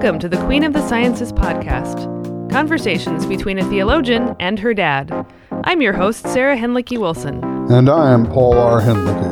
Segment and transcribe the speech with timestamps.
[0.00, 2.08] Welcome to the Queen of the Sciences podcast
[2.50, 5.26] conversations between a theologian and her dad.
[5.64, 7.44] I'm your host, Sarah Hinlicky Wilson.
[7.70, 8.80] And I am Paul R.
[8.80, 9.29] Hinlicky.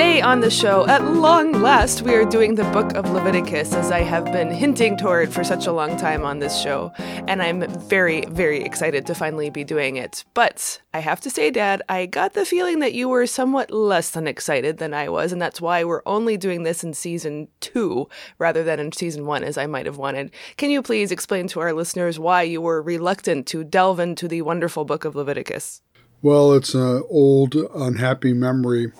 [0.00, 3.90] Today on the show, at long last, we are doing the book of Leviticus, as
[3.90, 6.90] I have been hinting toward for such a long time on this show.
[6.96, 10.24] And I'm very, very excited to finally be doing it.
[10.32, 14.08] But I have to say, Dad, I got the feeling that you were somewhat less
[14.12, 15.32] than excited than I was.
[15.32, 19.44] And that's why we're only doing this in season two rather than in season one,
[19.44, 20.30] as I might have wanted.
[20.56, 24.40] Can you please explain to our listeners why you were reluctant to delve into the
[24.40, 25.82] wonderful book of Leviticus?
[26.22, 28.92] Well, it's an old, unhappy memory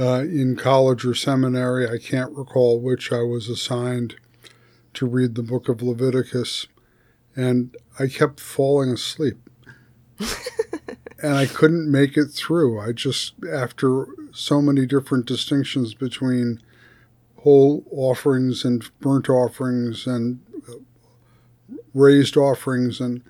[0.00, 4.16] uh, in college or seminary, I can't recall which, I was assigned
[4.94, 6.66] to read the book of Leviticus,
[7.36, 9.38] and I kept falling asleep.
[11.22, 12.80] and I couldn't make it through.
[12.80, 16.60] I just, after so many different distinctions between
[17.38, 20.40] whole offerings and burnt offerings and
[21.94, 23.22] raised offerings and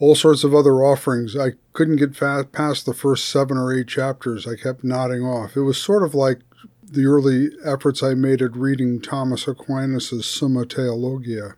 [0.00, 1.36] all sorts of other offerings.
[1.36, 4.46] I couldn't get fast past the first seven or eight chapters.
[4.46, 5.56] I kept nodding off.
[5.56, 6.40] It was sort of like
[6.82, 11.54] the early efforts I made at reading Thomas Aquinas' Summa Theologia.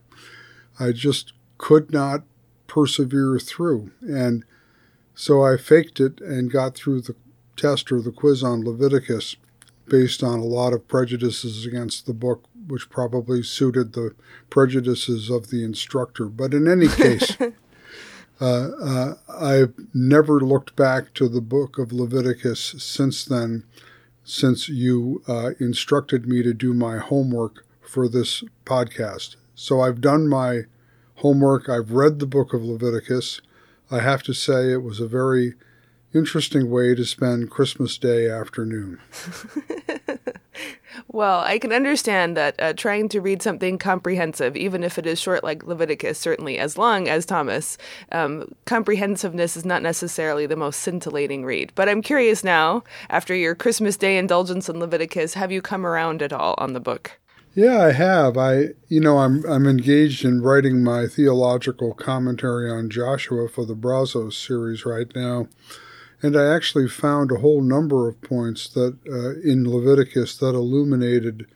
[0.78, 2.22] I just could not
[2.66, 3.90] persevere through.
[4.00, 4.44] And
[5.14, 7.16] so I faked it and got through the
[7.56, 9.36] test or the quiz on Leviticus
[9.86, 14.14] based on a lot of prejudices against the book, which probably suited the
[14.48, 16.26] prejudices of the instructor.
[16.26, 17.36] But in any case,
[18.40, 23.64] Uh, uh, I've never looked back to the book of Leviticus since then,
[24.24, 29.36] since you uh, instructed me to do my homework for this podcast.
[29.54, 30.62] So I've done my
[31.16, 31.68] homework.
[31.68, 33.42] I've read the book of Leviticus.
[33.90, 35.54] I have to say it was a very
[36.14, 39.00] interesting way to spend Christmas Day afternoon.
[41.12, 45.18] Well, I can understand that uh, trying to read something comprehensive, even if it is
[45.18, 47.76] short like Leviticus, certainly as long as Thomas,
[48.12, 51.72] um, comprehensiveness is not necessarily the most scintillating read.
[51.74, 56.22] But I'm curious now, after your Christmas Day indulgence in Leviticus, have you come around
[56.22, 57.18] at all on the book?
[57.56, 58.38] Yeah, I have.
[58.38, 63.74] I, you know, I'm I'm engaged in writing my theological commentary on Joshua for the
[63.74, 65.48] Brazos series right now.
[66.22, 71.46] And I actually found a whole number of points that uh, in Leviticus that illuminated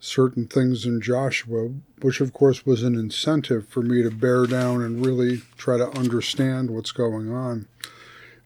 [0.00, 4.82] certain things in Joshua, which of course was an incentive for me to bear down
[4.82, 7.68] and really try to understand what's going on.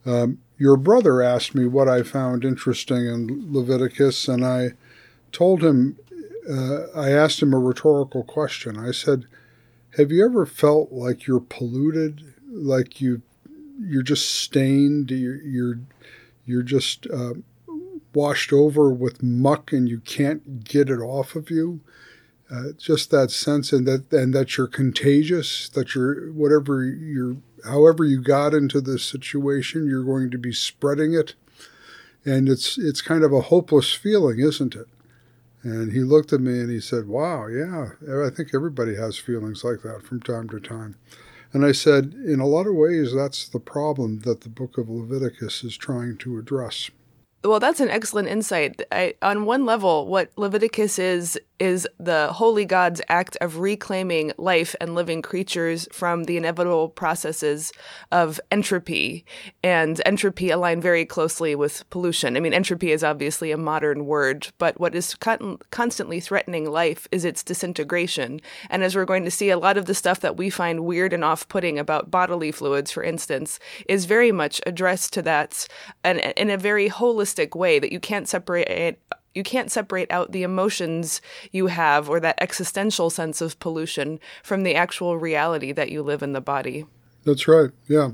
[0.04, 4.72] Um, your brother asked me what I found interesting in Leviticus, and I
[5.32, 5.96] told him,
[6.48, 8.78] uh, I asked him a rhetorical question.
[8.78, 9.25] I said,
[9.96, 13.22] Have you ever felt like you're polluted, like you
[13.81, 15.11] you're just stained.
[15.11, 15.79] You're you're,
[16.45, 17.35] you're just uh,
[18.12, 21.81] washed over with muck, and you can't get it off of you.
[22.51, 25.69] Uh, just that sense, and that and that you're contagious.
[25.71, 31.15] That you're whatever you're, however you got into this situation, you're going to be spreading
[31.15, 31.35] it,
[32.25, 34.87] and it's it's kind of a hopeless feeling, isn't it?
[35.62, 37.93] And he looked at me and he said, "Wow, yeah,
[38.23, 40.97] I think everybody has feelings like that from time to time."
[41.54, 44.91] And I said, in a lot of ways, that's the problem that the book of
[44.91, 46.91] Leviticus is trying to address.
[47.44, 48.82] Well, that's an excellent insight.
[48.91, 54.75] I, on one level, what Leviticus is is the holy God's act of reclaiming life
[54.81, 57.72] and living creatures from the inevitable processes
[58.10, 59.25] of entropy.
[59.62, 62.37] And entropy align very closely with pollution.
[62.37, 67.06] I mean, entropy is obviously a modern word, but what is con- constantly threatening life
[67.12, 68.41] is its disintegration.
[68.69, 71.12] And as we're going to see, a lot of the stuff that we find weird
[71.12, 75.66] and off putting about bodily fluids, for instance, is very much addressed to that
[76.03, 79.00] and in a very holistic way that you can't separate it
[79.34, 84.62] you can't separate out the emotions you have or that existential sense of pollution from
[84.62, 86.87] the actual reality that you live in the body.
[87.25, 87.71] That's right.
[87.89, 88.11] Yeah.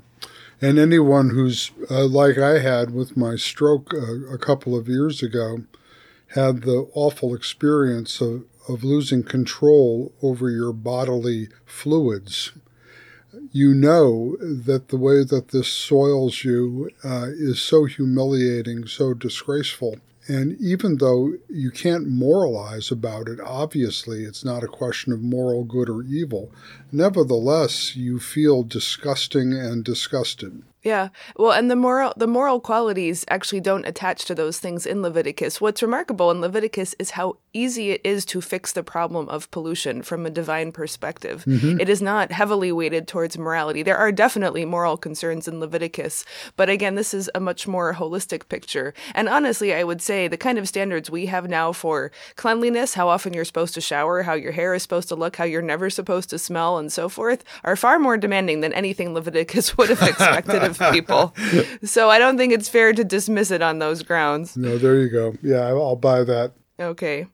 [0.62, 5.22] And anyone who's uh, like I had with my stroke uh, a couple of years
[5.22, 5.64] ago
[6.28, 12.52] had the awful experience of, of losing control over your bodily fluids.
[13.52, 19.98] You know that the way that this soils you uh, is so humiliating, so disgraceful
[20.28, 25.64] and even though you can't moralize about it, obviously it's not a question of moral
[25.64, 26.52] good or evil,
[26.92, 30.62] nevertheless, you feel disgusting and disgusted.
[30.82, 31.08] Yeah.
[31.36, 35.60] Well, and the moral the moral qualities actually don't attach to those things in Leviticus.
[35.60, 40.02] What's remarkable in Leviticus is how easy it is to fix the problem of pollution
[40.02, 41.44] from a divine perspective.
[41.46, 41.80] Mm-hmm.
[41.80, 43.82] It is not heavily weighted towards morality.
[43.82, 46.24] There are definitely moral concerns in Leviticus,
[46.56, 48.94] but again, this is a much more holistic picture.
[49.14, 53.08] And honestly, I would say the kind of standards we have now for cleanliness, how
[53.08, 55.90] often you're supposed to shower, how your hair is supposed to look, how you're never
[55.90, 60.02] supposed to smell and so forth are far more demanding than anything Leviticus would have
[60.08, 61.34] expected of people.
[61.82, 64.56] So I don't think it's fair to dismiss it on those grounds.
[64.56, 65.34] No, there you go.
[65.42, 66.52] Yeah, I'll buy that.
[66.78, 67.26] Okay.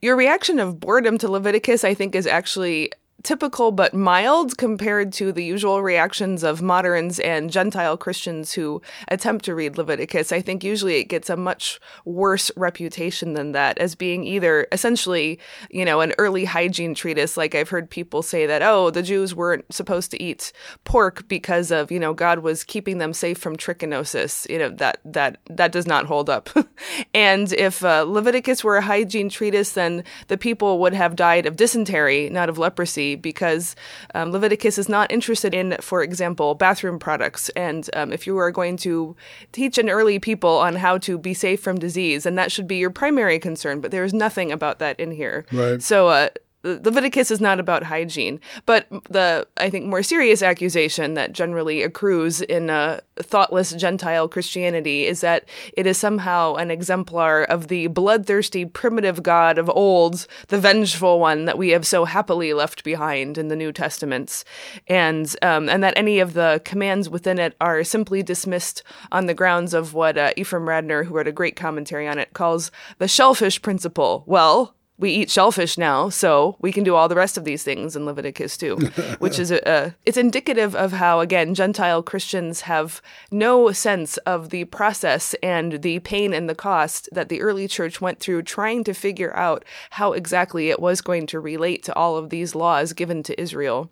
[0.00, 2.92] Your reaction of boredom to Leviticus, I think, is actually
[3.24, 9.46] typical but mild compared to the usual reactions of moderns and Gentile Christians who attempt
[9.46, 10.30] to read Leviticus.
[10.30, 15.40] I think usually it gets a much worse reputation than that as being either essentially,
[15.70, 17.36] you know, an early hygiene treatise.
[17.36, 20.52] Like I've heard people say that, oh, the Jews weren't supposed to eat
[20.84, 24.48] pork because of, you know, God was keeping them safe from trichinosis.
[24.50, 26.50] You know, that, that, that does not hold up.
[27.14, 31.56] and if uh, Leviticus were a hygiene treatise, then the people would have died of
[31.56, 33.76] dysentery, not of leprosy because
[34.14, 37.48] um, Leviticus is not interested in, for example, bathroom products.
[37.50, 39.16] And um, if you are going to
[39.52, 42.76] teach an early people on how to be safe from disease, and that should be
[42.76, 45.46] your primary concern, but there is nothing about that in here.
[45.52, 45.82] Right.
[45.82, 46.28] So, uh,
[46.64, 52.40] Leviticus is not about hygiene, but the I think more serious accusation that generally accrues
[52.40, 55.46] in a thoughtless Gentile Christianity is that
[55.76, 61.44] it is somehow an exemplar of the bloodthirsty primitive God of old, the vengeful one
[61.44, 64.44] that we have so happily left behind in the New Testaments,
[64.88, 68.82] and um, and that any of the commands within it are simply dismissed
[69.12, 72.32] on the grounds of what uh, Ephraim Radner, who wrote a great commentary on it,
[72.32, 74.24] calls the shellfish principle.
[74.26, 77.96] Well, we eat shellfish now, so we can do all the rest of these things
[77.96, 78.76] in Leviticus too,
[79.18, 84.50] which is a, a, it's indicative of how again Gentile Christians have no sense of
[84.50, 88.84] the process and the pain and the cost that the early church went through trying
[88.84, 92.92] to figure out how exactly it was going to relate to all of these laws
[92.92, 93.90] given to Israel,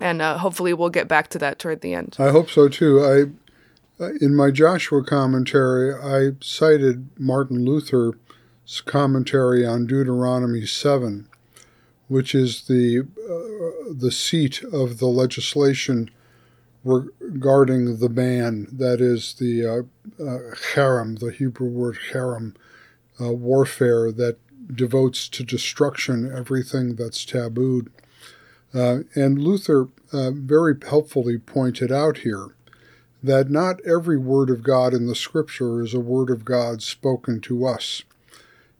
[0.00, 2.16] and uh, hopefully we'll get back to that toward the end.
[2.18, 3.00] I hope so too.
[3.00, 3.26] I
[4.20, 8.12] in my Joshua commentary I cited Martin Luther
[8.84, 11.28] commentary on Deuteronomy 7,
[12.08, 16.10] which is the, uh, the seat of the legislation
[16.84, 22.54] regarding the ban, that is the uh, uh, herem, the Hebrew word herem,
[23.20, 24.38] uh, warfare that
[24.74, 27.90] devotes to destruction everything that's tabooed.
[28.74, 32.48] Uh, and Luther uh, very helpfully pointed out here
[33.22, 37.40] that not every word of God in the scripture is a word of God spoken
[37.42, 38.02] to us.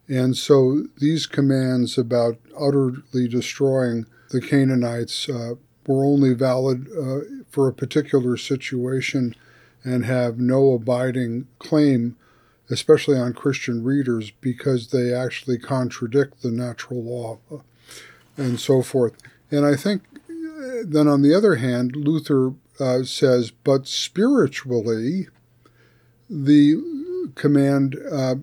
[0.08, 5.54] And so these commands about utterly destroying the Canaanites uh,
[5.86, 7.20] were only valid uh,
[7.50, 9.34] for a particular situation
[9.84, 12.16] and have no abiding claim,
[12.70, 17.58] especially on Christian readers, because they actually contradict the natural law uh,
[18.36, 19.14] and so forth.
[19.50, 25.28] And I think uh, then on the other hand, Luther uh, says, but spiritually,
[26.28, 28.36] the command uh,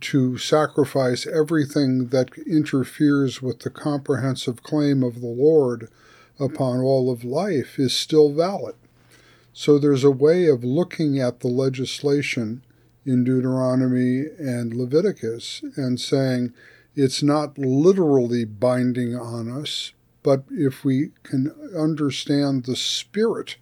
[0.00, 5.88] to sacrifice everything that interferes with the comprehensive claim of the Lord
[6.38, 8.74] upon all of life is still valid.
[9.52, 12.62] So there's a way of looking at the legislation
[13.04, 16.52] in Deuteronomy and Leviticus and saying
[16.94, 19.92] it's not literally binding on us,
[20.22, 23.56] but if we can understand the spirit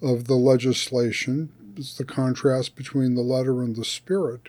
[0.00, 4.48] of the legislation, it's the contrast between the letter and the spirit,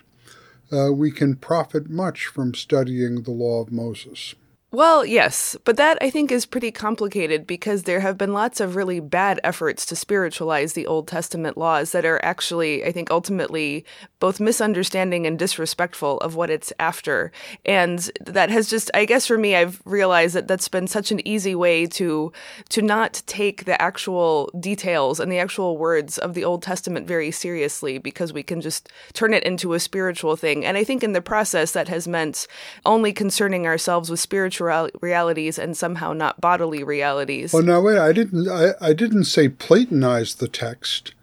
[0.74, 4.36] uh, we can profit much from studying the law of Moses.
[4.74, 8.76] Well, yes, but that I think is pretty complicated because there have been lots of
[8.76, 13.86] really bad efforts to spiritualize the Old Testament laws that are actually, I think, ultimately
[14.24, 17.30] both misunderstanding and disrespectful of what it's after.
[17.66, 21.28] And that has just, I guess for me, I've realized that that's been such an
[21.28, 22.32] easy way to
[22.70, 27.32] to not take the actual details and the actual words of the Old Testament very
[27.32, 30.64] seriously because we can just turn it into a spiritual thing.
[30.64, 32.48] And I think in the process that has meant
[32.86, 37.54] only concerning ourselves with spiritual realities and somehow not bodily realities.
[37.54, 37.98] Oh no, wait!
[37.98, 38.48] I didn't.
[38.48, 41.14] I, I didn't say Platonize the text.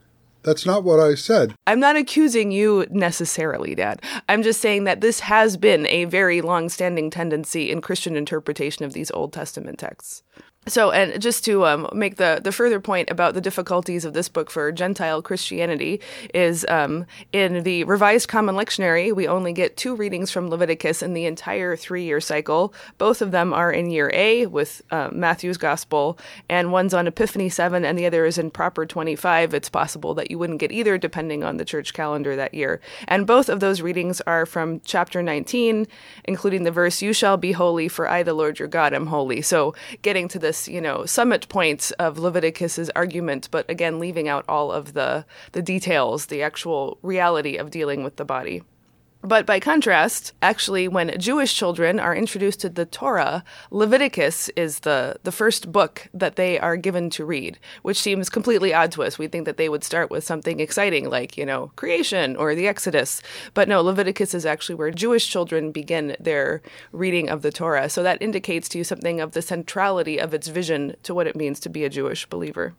[0.42, 1.54] That's not what I said.
[1.66, 4.02] I'm not accusing you necessarily, Dad.
[4.28, 8.92] I'm just saying that this has been a very long-standing tendency in Christian interpretation of
[8.92, 10.22] these Old Testament texts.
[10.66, 14.28] So, and just to um, make the, the further point about the difficulties of this
[14.28, 16.02] book for Gentile Christianity,
[16.34, 21.14] is um, in the Revised Common Lectionary, we only get two readings from Leviticus in
[21.14, 22.74] the entire three year cycle.
[22.98, 26.18] Both of them are in year A with uh, Matthew's Gospel,
[26.50, 29.54] and one's on Epiphany 7, and the other is in Proper 25.
[29.54, 32.82] It's possible that you wouldn't get either depending on the church calendar that year.
[33.08, 35.86] And both of those readings are from chapter 19,
[36.26, 39.40] including the verse, You shall be holy, for I, the Lord your God, am holy.
[39.40, 44.44] So, getting to this, you know, summit point of Leviticus's argument, but again, leaving out
[44.48, 48.64] all of the the details, the actual reality of dealing with the body.
[49.22, 55.16] But by contrast, actually, when Jewish children are introduced to the Torah, Leviticus is the,
[55.24, 59.18] the first book that they are given to read, which seems completely odd to us.
[59.18, 62.66] We think that they would start with something exciting like, you know, creation or the
[62.66, 63.20] Exodus.
[63.52, 67.90] But no, Leviticus is actually where Jewish children begin their reading of the Torah.
[67.90, 71.36] So that indicates to you something of the centrality of its vision to what it
[71.36, 72.74] means to be a Jewish believer.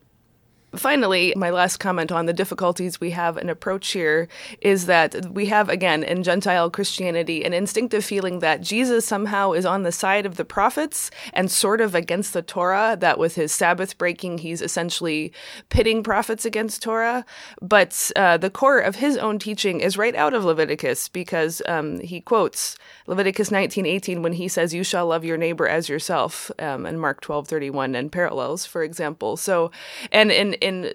[0.76, 4.30] Finally, my last comment on the difficulties we have in approach here
[4.62, 9.66] is that we have, again, in Gentile Christianity, an instinctive feeling that Jesus somehow is
[9.66, 13.52] on the side of the prophets and sort of against the Torah, that with his
[13.52, 15.34] Sabbath breaking, he's essentially
[15.68, 17.26] pitting prophets against Torah.
[17.62, 22.00] But uh, the core of his own teaching is right out of Leviticus because um,
[22.00, 22.78] he quotes
[23.12, 27.20] Leviticus 19:18 when he says, "You shall love your neighbor as yourself," um, and Mark
[27.20, 29.36] 12:31 and parallels, for example.
[29.36, 29.70] So,
[30.14, 30.94] and in in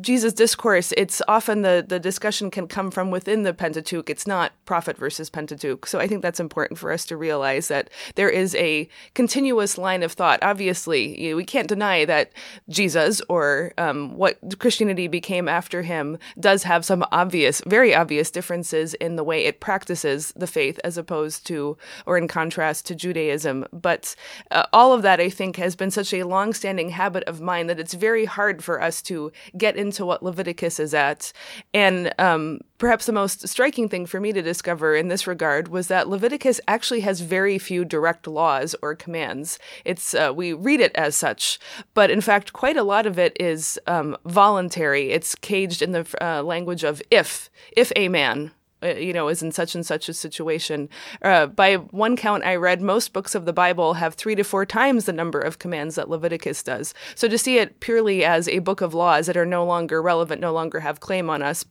[0.00, 4.10] Jesus' discourse, it's often the, the discussion can come from within the Pentateuch.
[4.10, 5.86] It's not prophet versus Pentateuch.
[5.86, 10.02] So I think that's important for us to realize that there is a continuous line
[10.02, 10.42] of thought.
[10.42, 12.32] Obviously, you know, we can't deny that
[12.68, 18.94] Jesus or um, what Christianity became after him does have some obvious, very obvious differences
[18.94, 21.76] in the way it practices the faith as opposed to,
[22.06, 23.66] or in contrast to Judaism.
[23.72, 24.14] But
[24.50, 27.80] uh, all of that, I think, has been such a long-standing habit of mine that
[27.80, 31.32] it's very hard for us to get into what Leviticus is at.
[31.72, 35.86] And um, perhaps the most striking thing for me to discover in this regard was
[35.86, 39.60] that Leviticus actually has very few direct laws or commands.
[39.84, 41.60] It's uh, we read it as such,
[41.94, 45.12] but in fact, quite a lot of it is um, voluntary.
[45.12, 48.50] It's caged in the uh, language of if, if a man
[48.82, 50.88] you know, is in such and such a situation.
[51.22, 54.66] Uh, by one count I read, most books of the Bible have three to four
[54.66, 56.94] times the number of commands that Leviticus does.
[57.14, 60.40] So to see it purely as a book of laws that are no longer relevant,
[60.40, 61.64] no longer have claim on us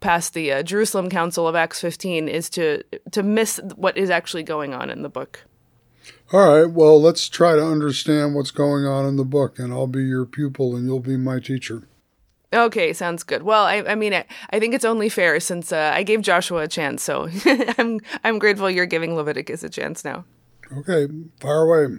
[0.00, 4.42] past the uh, Jerusalem Council of Acts 15 is to, to miss what is actually
[4.42, 5.44] going on in the book.
[6.32, 9.86] All right, well, let's try to understand what's going on in the book, and I'll
[9.86, 11.86] be your pupil and you'll be my teacher.
[12.54, 13.42] Okay, sounds good.
[13.42, 16.62] Well, I, I mean, I, I think it's only fair since uh, I gave Joshua
[16.62, 17.28] a chance, so
[17.78, 20.24] I'm I'm grateful you're giving Leviticus a chance now.
[20.78, 21.08] Okay,
[21.40, 21.98] fire away.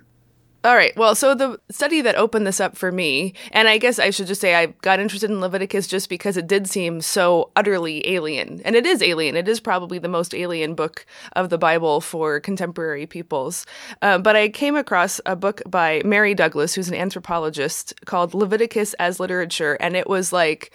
[0.65, 0.97] All right.
[0.97, 4.25] Well, so the study that opened this up for me, and I guess I should
[4.25, 8.63] just say I got interested in Leviticus just because it did seem so utterly alien.
[8.65, 9.35] And it is alien.
[9.35, 13.67] It is probably the most alien book of the Bible for contemporary peoples.
[14.01, 18.95] Uh, but I came across a book by Mary Douglas, who's an anthropologist, called Leviticus
[18.95, 19.77] as Literature.
[19.79, 20.71] And it was like,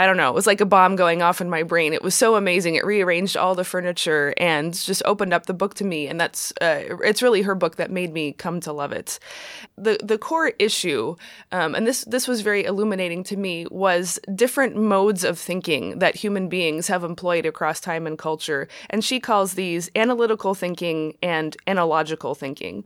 [0.00, 1.92] I don't know, it was like a bomb going off in my brain.
[1.92, 2.74] It was so amazing.
[2.74, 6.08] It rearranged all the furniture and just opened up the book to me.
[6.08, 9.18] And that's, uh, it's really her book that made me come to love it.
[9.82, 11.16] The, the core issue,
[11.52, 16.16] um, and this, this was very illuminating to me, was different modes of thinking that
[16.16, 18.68] human beings have employed across time and culture.
[18.90, 22.84] And she calls these analytical thinking and analogical thinking.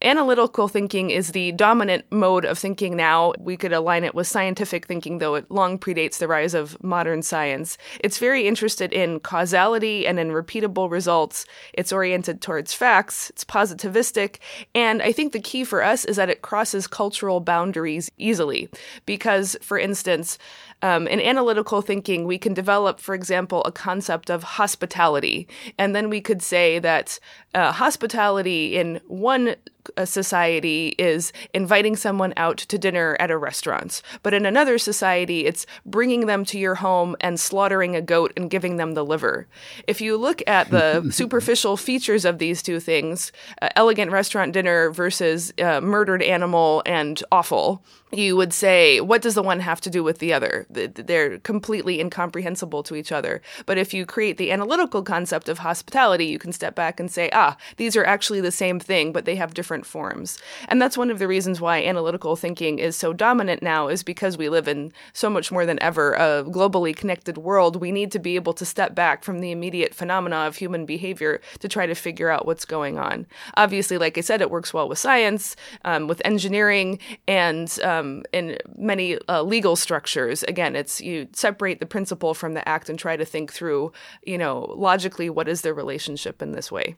[0.00, 3.32] Analytical thinking is the dominant mode of thinking now.
[3.40, 7.20] We could align it with scientific thinking, though it long predates the rise of modern
[7.22, 7.76] science.
[7.98, 11.46] It's very interested in causality and in repeatable results.
[11.72, 14.36] It's oriented towards facts, it's positivistic,
[14.72, 18.68] and I think the key for us is that it crosses cultural boundaries easily.
[19.06, 20.38] Because, for instance,
[20.82, 25.48] um, in analytical thinking, we can develop, for example, a concept of hospitality.
[25.76, 27.18] And then we could say that
[27.54, 29.56] uh, hospitality in one
[30.04, 34.02] society is inviting someone out to dinner at a restaurant.
[34.22, 38.50] But in another society, it's bringing them to your home and slaughtering a goat and
[38.50, 39.46] giving them the liver.
[39.86, 44.90] If you look at the superficial features of these two things, uh, elegant restaurant dinner
[44.90, 49.90] versus uh, murdered animal and offal, you would say, what does the one have to
[49.90, 50.66] do with the other?
[50.70, 53.42] They're completely incomprehensible to each other.
[53.66, 57.28] But if you create the analytical concept of hospitality, you can step back and say,
[57.32, 60.38] ah, these are actually the same thing, but they have different forms.
[60.68, 64.36] And that's one of the reasons why analytical thinking is so dominant now, is because
[64.36, 67.76] we live in so much more than ever a globally connected world.
[67.76, 71.40] We need to be able to step back from the immediate phenomena of human behavior
[71.60, 73.26] to try to figure out what's going on.
[73.56, 78.58] Obviously, like I said, it works well with science, um, with engineering, and um, in
[78.76, 83.16] many uh, legal structures, again, it's you separate the principle from the act and try
[83.16, 83.92] to think through,
[84.24, 86.96] you know, logically what is their relationship in this way.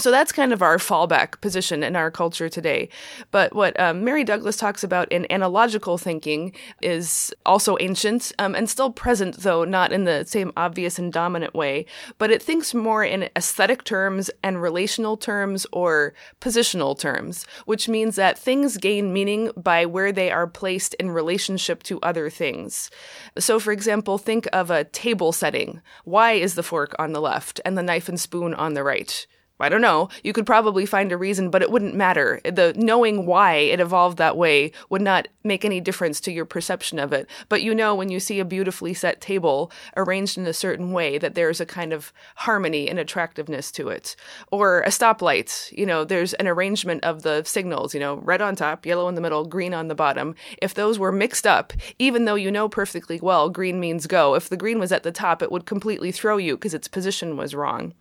[0.00, 2.88] So that's kind of our fallback position in our culture today.
[3.32, 8.70] But what um, Mary Douglas talks about in analogical thinking is also ancient um, and
[8.70, 11.84] still present, though not in the same obvious and dominant way.
[12.16, 18.14] But it thinks more in aesthetic terms and relational terms or positional terms, which means
[18.14, 22.88] that things gain meaning by where they are placed in relationship to other things.
[23.36, 25.82] So, for example, think of a table setting.
[26.04, 29.26] Why is the fork on the left and the knife and spoon on the right?
[29.60, 30.08] I don't know.
[30.22, 32.40] You could probably find a reason, but it wouldn't matter.
[32.44, 36.98] The knowing why it evolved that way would not make any difference to your perception
[36.98, 37.28] of it.
[37.48, 41.18] But you know when you see a beautifully set table arranged in a certain way
[41.18, 44.14] that there's a kind of harmony and attractiveness to it.
[44.52, 48.54] Or a stoplight, you know, there's an arrangement of the signals, you know, red on
[48.54, 50.34] top, yellow in the middle, green on the bottom.
[50.62, 54.48] If those were mixed up, even though you know perfectly well green means go, if
[54.48, 57.54] the green was at the top, it would completely throw you because its position was
[57.54, 57.94] wrong.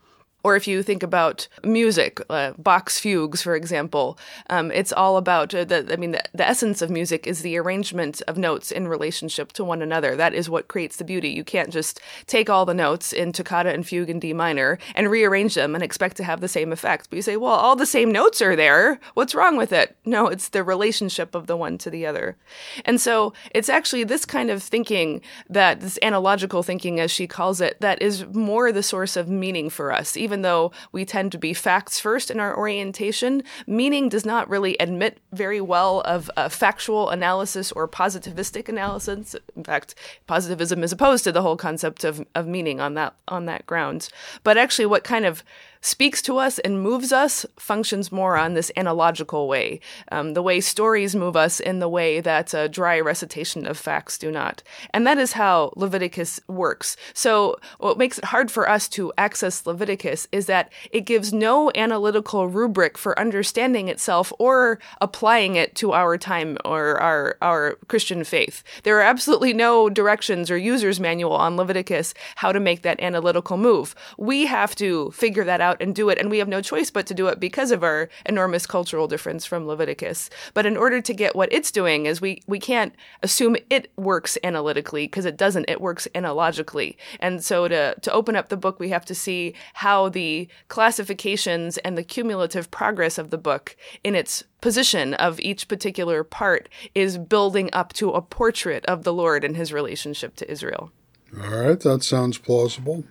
[0.47, 4.17] Or if you think about music, uh, Bach's fugues, for example,
[4.49, 5.85] um, it's all about uh, the.
[5.91, 9.65] I mean, the, the, essence of music is the arrangement of notes in relationship to
[9.65, 10.15] one another.
[10.15, 11.27] That is what creates the beauty.
[11.31, 15.11] You can't just take all the notes in toccata and fugue in D minor and
[15.11, 17.09] rearrange them and expect to have the same effect.
[17.09, 19.01] But you say, well, all the same notes are there.
[19.15, 19.97] What's wrong with it?
[20.05, 22.37] No, it's the relationship of the one to the other.
[22.85, 27.59] And so it's actually this kind of thinking that this analogical thinking, as she calls
[27.59, 31.37] it, that is more the source of meaning for us even though we tend to
[31.37, 37.09] be facts first in our orientation, meaning does not really admit very well of factual
[37.09, 39.35] analysis or positivistic analysis.
[39.55, 39.95] In fact,
[40.27, 44.09] positivism is opposed to the whole concept of, of meaning on that on that ground.
[44.43, 45.43] But actually, what kind of
[45.81, 49.79] speaks to us and moves us functions more on this analogical way,
[50.11, 54.17] um, the way stories move us in the way that a dry recitation of facts
[54.17, 54.63] do not.
[54.93, 56.97] And that is how Leviticus works.
[57.13, 61.71] So, what makes it hard for us to access Leviticus is that it gives no
[61.75, 68.23] analytical rubric for understanding itself or applying it to our time or our, our Christian
[68.23, 68.63] faith.
[68.83, 73.57] There are absolutely no directions or user's manual on Leviticus how to make that analytical
[73.57, 73.95] move.
[74.17, 76.17] We have to figure that out out and do it.
[76.17, 79.45] And we have no choice but to do it because of our enormous cultural difference
[79.45, 80.29] from Leviticus.
[80.53, 84.37] But in order to get what it's doing is we, we can't assume it works
[84.43, 85.69] analytically because it doesn't.
[85.69, 86.97] It works analogically.
[87.19, 91.77] And so to, to open up the book, we have to see how the classifications
[91.79, 97.17] and the cumulative progress of the book in its position of each particular part is
[97.17, 100.91] building up to a portrait of the Lord and his relationship to Israel.
[101.35, 103.03] All right, that sounds plausible.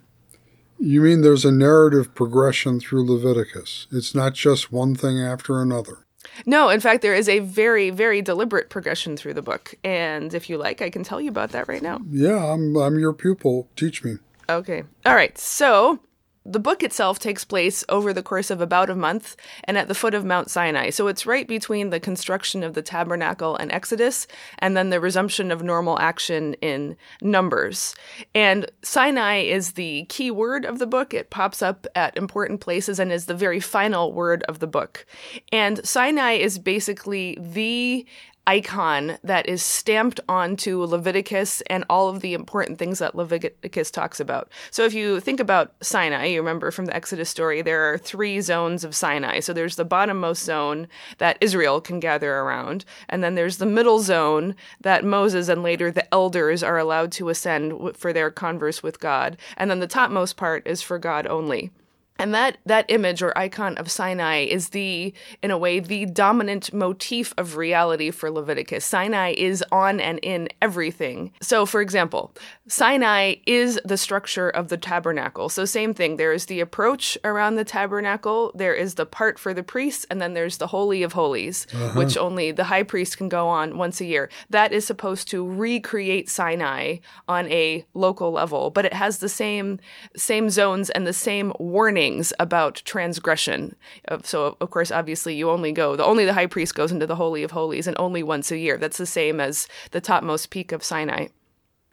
[0.78, 3.86] You mean there's a narrative progression through Leviticus?
[3.90, 6.06] It's not just one thing after another.
[6.44, 9.74] No, in fact, there is a very, very deliberate progression through the book.
[9.82, 12.00] And if you like, I can tell you about that right now.
[12.10, 13.68] Yeah, I'm, I'm your pupil.
[13.76, 14.16] Teach me.
[14.48, 14.84] Okay.
[15.04, 15.36] All right.
[15.38, 15.98] So
[16.48, 19.94] the book itself takes place over the course of about a month and at the
[19.94, 20.90] foot of Mount Sinai.
[20.90, 24.26] So it's right between the construction of the tabernacle and Exodus
[24.60, 27.94] and then the resumption of normal action in Numbers.
[28.34, 31.12] And Sinai is the key word of the book.
[31.12, 35.04] It pops up at important places and is the very final word of the book.
[35.52, 38.06] And Sinai is basically the
[38.46, 44.20] icon that is stamped onto Leviticus and all of the important things that Leviticus talks
[44.20, 44.50] about.
[44.70, 48.40] So if you think about Sinai, you remember from the Exodus story, there are three
[48.40, 49.40] zones of Sinai.
[49.40, 54.00] So there's the bottommost zone that Israel can gather around, and then there's the middle
[54.00, 59.00] zone that Moses and later the elders are allowed to ascend for their converse with
[59.00, 61.70] God, and then the topmost part is for God only.
[62.18, 66.72] And that, that image or icon of Sinai is the, in a way, the dominant
[66.72, 68.84] motif of reality for Leviticus.
[68.84, 71.32] Sinai is on and in everything.
[71.40, 72.32] So, for example,
[72.68, 75.48] Sinai is the structure of the tabernacle.
[75.48, 76.16] So, same thing.
[76.16, 80.20] There is the approach around the tabernacle, there is the part for the priests, and
[80.20, 81.98] then there's the Holy of Holies, uh-huh.
[81.98, 84.30] which only the high priest can go on once a year.
[84.50, 86.98] That is supposed to recreate Sinai
[87.28, 89.78] on a local level, but it has the same,
[90.16, 92.05] same zones and the same warning
[92.38, 93.76] about transgression.
[94.22, 97.16] So, of course, obviously, you only go, the only the high priest goes into the
[97.16, 98.76] Holy of Holies and only once a year.
[98.78, 101.28] That's the same as the topmost peak of Sinai.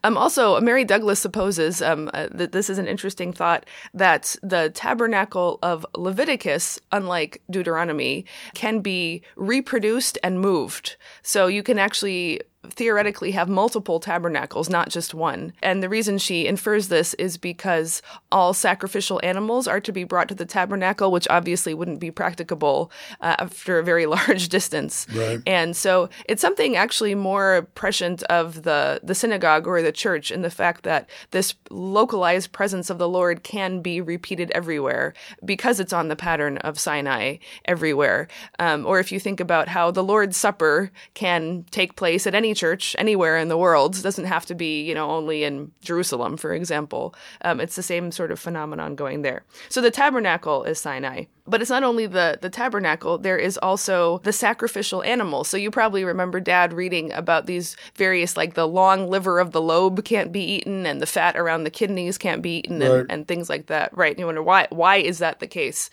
[0.06, 4.70] Um, also, Mary Douglas supposes um, uh, that this is an interesting thought that the
[4.70, 10.98] tabernacle of Leviticus, unlike Deuteronomy, can be reproduced and moved.
[11.22, 15.54] So you can actually theoretically have multiple tabernacles, not just one.
[15.62, 20.30] And the reason she infers this is because all sacrificial animals are to be brought
[20.30, 25.08] to the tabernacle, which obviously wouldn't be practicable uh, after a very large distance.
[25.14, 25.42] Right.
[25.46, 30.42] And so it's something actually more prescient of the, the synagogue or the church in
[30.42, 35.94] the fact that this localized presence of the Lord can be repeated everywhere because it's
[35.94, 38.28] on the pattern of Sinai everywhere.
[38.60, 42.53] Um, or if you think about how the Lord's Supper can take place at any
[42.54, 43.96] church anywhere in the world.
[43.96, 47.16] It doesn't have to be, you know, only in Jerusalem, for example.
[47.44, 49.44] Um, it's the same sort of phenomenon going there.
[49.70, 51.26] So the tabernacle is Sinai.
[51.46, 55.44] But it's not only the, the tabernacle, there is also the sacrificial animal.
[55.44, 59.62] So you probably remember dad reading about these various, like the long liver of the
[59.62, 63.06] lobe can't be eaten and the fat around the kidneys can't be eaten and, Right.
[63.10, 63.96] and things like that.
[63.96, 64.18] Right.
[64.18, 65.90] You wonder why, why is that the case?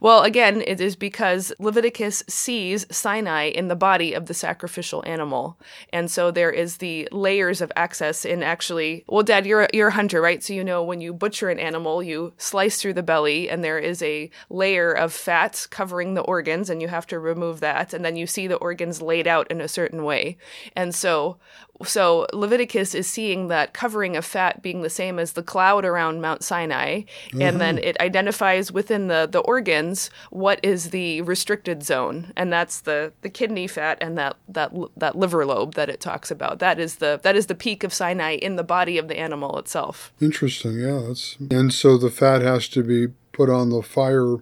[0.00, 5.58] Well, again, it is because Leviticus sees Sinai in the body of the sacrificial animal.
[5.92, 9.88] And so there is the layers of access in actually, well, dad, you're, a- you're
[9.88, 10.44] a hunter, right?
[10.44, 13.80] So you know when you butcher an animal, you slice through the belly and there
[13.80, 17.92] is a layer of fat covering the organs and you have to remove that.
[17.92, 20.36] And then you see the organs laid out in a certain way.
[20.74, 21.38] And so
[21.84, 26.20] so Leviticus is seeing that covering of fat being the same as the cloud around
[26.20, 27.02] Mount Sinai,
[27.38, 27.84] and then mm-hmm.
[27.84, 33.30] it identifies within the, the organs what is the restricted zone, and that's the, the
[33.30, 36.58] kidney fat and that, that that liver lobe that it talks about.
[36.58, 39.58] That is the that is the peak of Sinai in the body of the animal
[39.58, 40.12] itself.
[40.20, 41.00] Interesting, yeah.
[41.06, 44.36] That's, and so the fat has to be put on the fire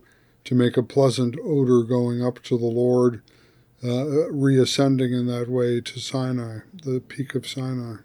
[0.51, 3.23] to make a pleasant odor going up to the Lord,
[3.85, 7.99] uh, reascending in that way to Sinai, the peak of Sinai.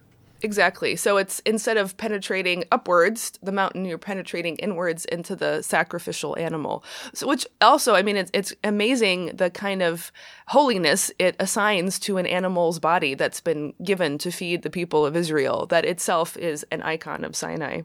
[0.44, 0.96] Exactly.
[0.96, 6.84] So it's instead of penetrating upwards the mountain, you're penetrating inwards into the sacrificial animal.
[7.16, 10.12] So, which also, I mean, it's it's amazing the kind of
[10.50, 15.16] holiness it assigns to an animal's body that's been given to feed the people of
[15.16, 15.66] Israel.
[15.66, 17.82] That itself is an icon of Sinai.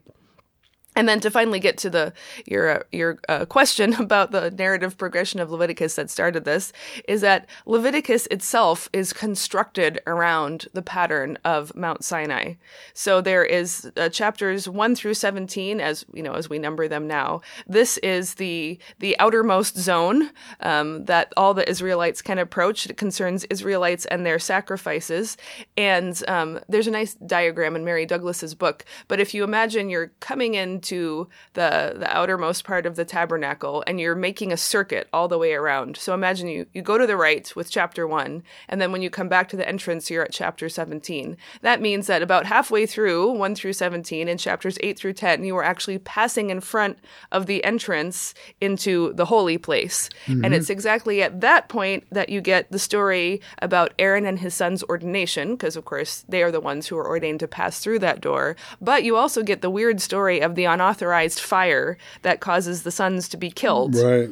[1.00, 2.12] And then to finally get to the
[2.44, 6.74] your uh, your uh, question about the narrative progression of Leviticus that started this
[7.08, 12.56] is that Leviticus itself is constructed around the pattern of Mount Sinai.
[12.92, 17.06] So there is uh, chapters 1 through 17 as you know as we number them
[17.06, 17.40] now.
[17.66, 20.28] This is the the outermost zone
[20.60, 22.84] um, that all the Israelites can approach.
[22.84, 25.38] It concerns Israelites and their sacrifices.
[25.78, 28.84] And um, there's a nice diagram in Mary Douglas's book.
[29.08, 34.00] But if you imagine you're coming into the the outermost part of the tabernacle and
[34.00, 35.96] you're making a circuit all the way around.
[35.96, 39.10] So imagine you you go to the right with chapter 1 and then when you
[39.10, 41.36] come back to the entrance you're at chapter 17.
[41.62, 45.56] That means that about halfway through 1 through 17 in chapters 8 through 10 you
[45.56, 46.98] are actually passing in front
[47.32, 50.08] of the entrance into the holy place.
[50.26, 50.52] And mm-hmm.
[50.54, 54.82] it's exactly at that point that you get the story about Aaron and his son's
[54.84, 58.20] ordination because of course they are the ones who are ordained to pass through that
[58.20, 58.56] door.
[58.80, 63.28] But you also get the weird story of the unauthorized fire that causes the sons
[63.28, 63.94] to be killed.
[63.96, 64.30] Right.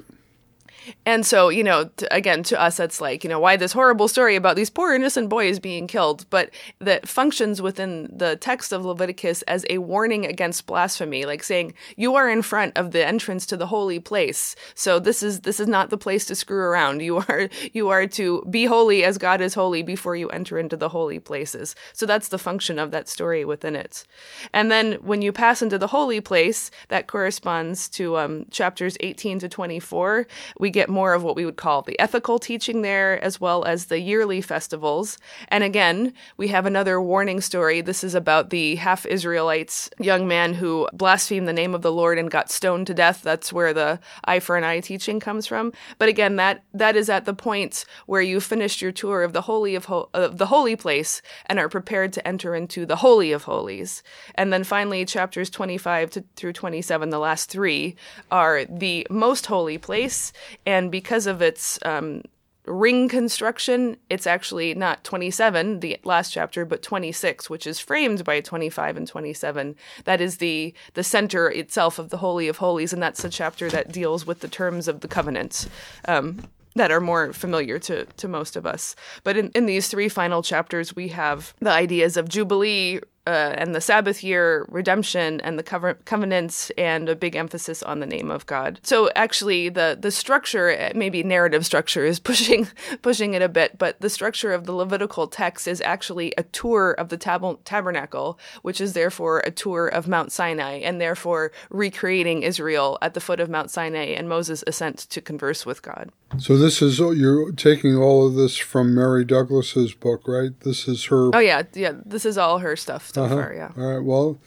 [1.06, 4.36] And so, you know, again, to us, it's like, you know, why this horrible story
[4.36, 9.42] about these poor innocent boys being killed, but that functions within the text of Leviticus
[9.42, 13.56] as a warning against blasphemy, like saying, you are in front of the entrance to
[13.56, 14.54] the holy place.
[14.74, 17.02] So this is, this is not the place to screw around.
[17.02, 20.76] You are, you are to be holy as God is holy before you enter into
[20.76, 21.74] the holy places.
[21.92, 24.04] So that's the function of that story within it.
[24.52, 29.38] And then when you pass into the holy place, that corresponds to um, chapters 18
[29.40, 30.26] to 24.
[30.58, 33.86] We get more of what we would call the ethical teaching there, as well as
[33.86, 35.16] the yearly festivals.
[35.48, 37.80] And again, we have another warning story.
[37.80, 42.18] This is about the half Israelites young man who blasphemed the name of the Lord
[42.18, 43.22] and got stoned to death.
[43.22, 45.72] That's where the eye for an eye teaching comes from.
[45.98, 49.42] But again, that that is at the point where you finished your tour of the
[49.42, 53.32] holy of, ho- of the holy place and are prepared to enter into the holy
[53.32, 54.02] of holies.
[54.34, 57.96] And then finally, chapters 25 to, through 27, the last three,
[58.30, 60.32] are the most holy place.
[60.68, 62.20] And because of its um,
[62.66, 68.42] ring construction, it's actually not 27, the last chapter, but 26, which is framed by
[68.42, 69.76] 25 and 27.
[70.04, 73.70] That is the the center itself of the Holy of Holies, and that's the chapter
[73.70, 75.68] that deals with the terms of the covenant.
[76.06, 76.42] Um,
[76.74, 78.94] that are more familiar to, to most of us.
[79.24, 83.74] But in, in these three final chapters, we have the ideas of Jubilee, uh, and
[83.74, 88.46] the Sabbath year, redemption, and the covenants, and a big emphasis on the name of
[88.46, 88.80] God.
[88.82, 92.68] So actually, the the structure, maybe narrative structure, is pushing
[93.02, 96.92] pushing it a bit, but the structure of the Levitical text is actually a tour
[96.92, 102.42] of the tab- tabernacle, which is therefore a tour of Mount Sinai, and therefore recreating
[102.42, 106.10] Israel at the foot of Mount Sinai and Moses' ascent to converse with God.
[106.38, 110.58] So this is you're taking all of this from Mary Douglas's book, right?
[110.60, 111.30] This is her.
[111.34, 111.92] Oh yeah, yeah.
[112.06, 113.34] This is all her stuff so uh-huh.
[113.34, 113.54] far.
[113.54, 113.72] Yeah.
[113.76, 114.04] All right.
[114.04, 114.38] Well,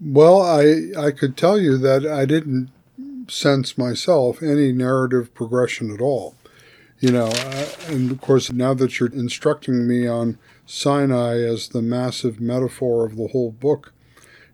[0.00, 2.70] well, I I could tell you that I didn't
[3.28, 6.34] sense myself any narrative progression at all.
[7.00, 7.30] You know,
[7.88, 13.16] and of course, now that you're instructing me on Sinai as the massive metaphor of
[13.16, 13.92] the whole book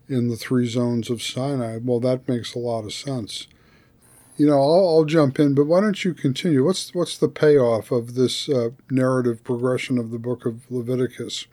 [0.07, 3.47] in the three zones of Sinai, well, that makes a lot of sense.
[4.37, 6.63] You know, I'll, I'll jump in, but why don't you continue?
[6.63, 11.47] What's what's the payoff of this uh, narrative progression of the book of Leviticus?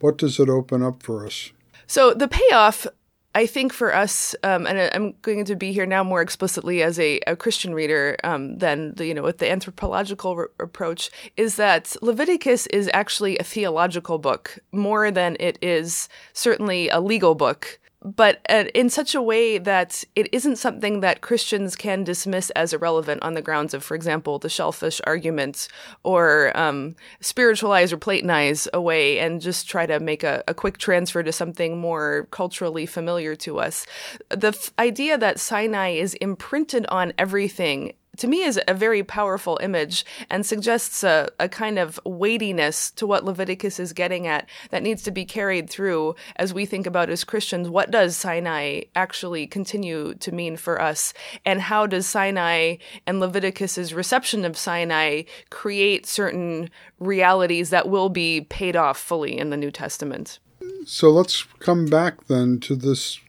[0.00, 1.52] What does it open up for us?
[1.86, 2.86] So the payoff
[3.34, 6.98] I think for us, um, and I'm going to be here now more explicitly as
[6.98, 11.56] a, a Christian reader um, than the, you know with the anthropological re- approach, is
[11.56, 17.78] that Leviticus is actually a theological book more than it is certainly a legal book
[18.02, 22.72] but uh, in such a way that it isn't something that Christians can dismiss as
[22.72, 25.66] irrelevant on the grounds of, for example, the shellfish argument
[26.04, 31.22] or um, spiritualize or platonize away and just try to make a, a, quick transfer
[31.22, 33.84] to something more culturally familiar to us.
[34.28, 39.58] The f- idea that Sinai is imprinted on everything to me is a very powerful
[39.62, 44.82] image and suggests a, a kind of weightiness to what Leviticus is getting at that
[44.82, 49.46] needs to be carried through as we think about as Christians what does Sinai actually
[49.46, 51.12] continue to mean for us
[51.44, 52.76] and how does Sinai
[53.06, 59.50] and Leviticus's reception of Sinai create certain realities that will be paid off fully in
[59.50, 60.38] the New Testament.
[60.84, 63.20] So let's come back then to this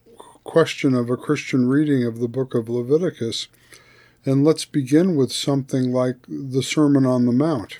[0.44, 3.48] question of a Christian reading of the book of Leviticus.
[4.26, 7.80] And let's begin with something like the Sermon on the Mount,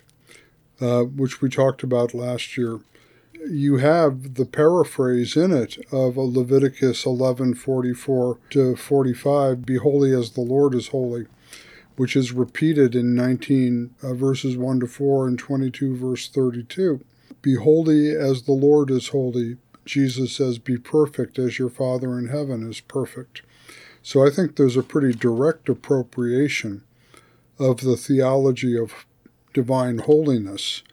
[0.80, 2.80] uh, which we talked about last year.
[3.50, 10.42] You have the paraphrase in it of Leviticus 11:44 to 45, "Be holy as the
[10.42, 11.26] Lord is holy,"
[11.98, 17.02] which is repeated in 19 uh, verses 1 to 4 and 22 verse 32.
[17.42, 22.28] "Be holy as the Lord is holy." Jesus says, "Be perfect as your Father in
[22.28, 23.42] heaven is perfect."
[24.02, 26.84] So I think there's a pretty direct appropriation
[27.58, 29.06] of the theology of
[29.54, 30.84] divine holiness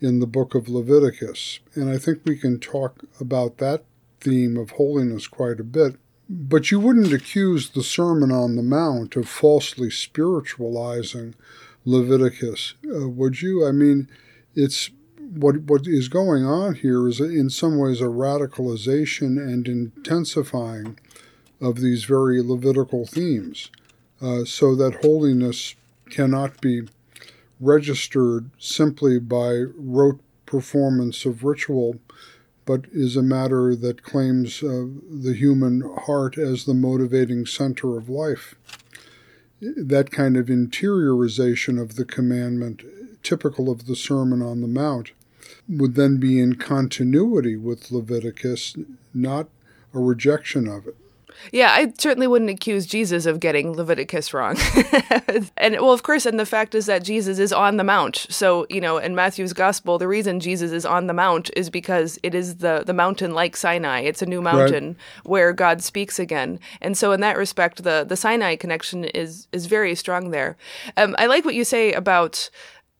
[0.00, 1.60] in the book of Leviticus.
[1.74, 3.84] And I think we can talk about that
[4.20, 5.96] theme of holiness quite a bit.
[6.28, 11.34] But you wouldn't accuse the Sermon on the Mount of falsely spiritualizing
[11.84, 13.66] Leviticus, uh, would you?
[13.66, 14.08] I mean,
[14.54, 20.98] it's what what is going on here is in some ways a radicalization and intensifying
[21.62, 23.70] of these very Levitical themes,
[24.20, 25.74] uh, so that holiness
[26.10, 26.82] cannot be
[27.60, 31.96] registered simply by rote performance of ritual,
[32.66, 38.08] but is a matter that claims uh, the human heart as the motivating center of
[38.08, 38.56] life.
[39.60, 42.82] That kind of interiorization of the commandment,
[43.22, 45.12] typical of the Sermon on the Mount,
[45.68, 48.76] would then be in continuity with Leviticus,
[49.14, 49.48] not
[49.94, 50.96] a rejection of it.
[51.52, 54.56] Yeah, I certainly wouldn't accuse Jesus of getting Leviticus wrong.
[55.56, 58.26] and well, of course, and the fact is that Jesus is on the mount.
[58.30, 62.18] So, you know, in Matthew's gospel, the reason Jesus is on the mount is because
[62.22, 64.00] it is the the mountain like Sinai.
[64.00, 65.24] It's a new mountain right.
[65.24, 66.58] where God speaks again.
[66.80, 70.56] And so in that respect, the the Sinai connection is is very strong there.
[70.96, 72.50] Um, I like what you say about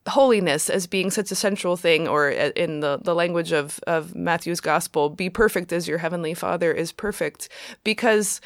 [0.09, 4.61] holiness as being such a central thing, or in the, the language of, of Matthew's
[4.61, 7.49] gospel, be perfect as your heavenly Father is perfect,
[7.85, 8.41] because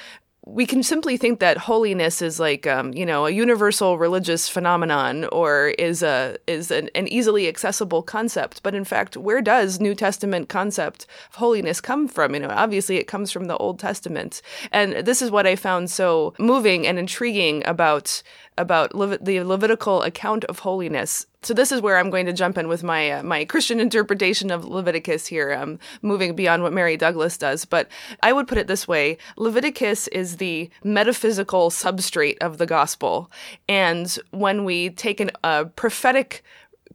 [0.47, 5.25] we can simply think that holiness is like um, you know a universal religious phenomenon
[5.33, 8.63] or is a is an, an, easily accessible concept.
[8.63, 12.33] But in fact where does new testament concept of holiness come from?
[12.33, 14.41] You know obviously it comes from the old testament.
[14.71, 18.23] And this is what i found so moving and intriguing about
[18.59, 21.27] about Levit- the Levitical account of holiness.
[21.43, 24.51] So this is where I'm going to jump in with my uh, my Christian interpretation
[24.51, 27.65] of Leviticus here, um, moving beyond what Mary Douglas does.
[27.65, 27.89] But
[28.23, 33.31] I would put it this way: Leviticus is the metaphysical substrate of the gospel,
[33.69, 36.43] and when we take a prophetic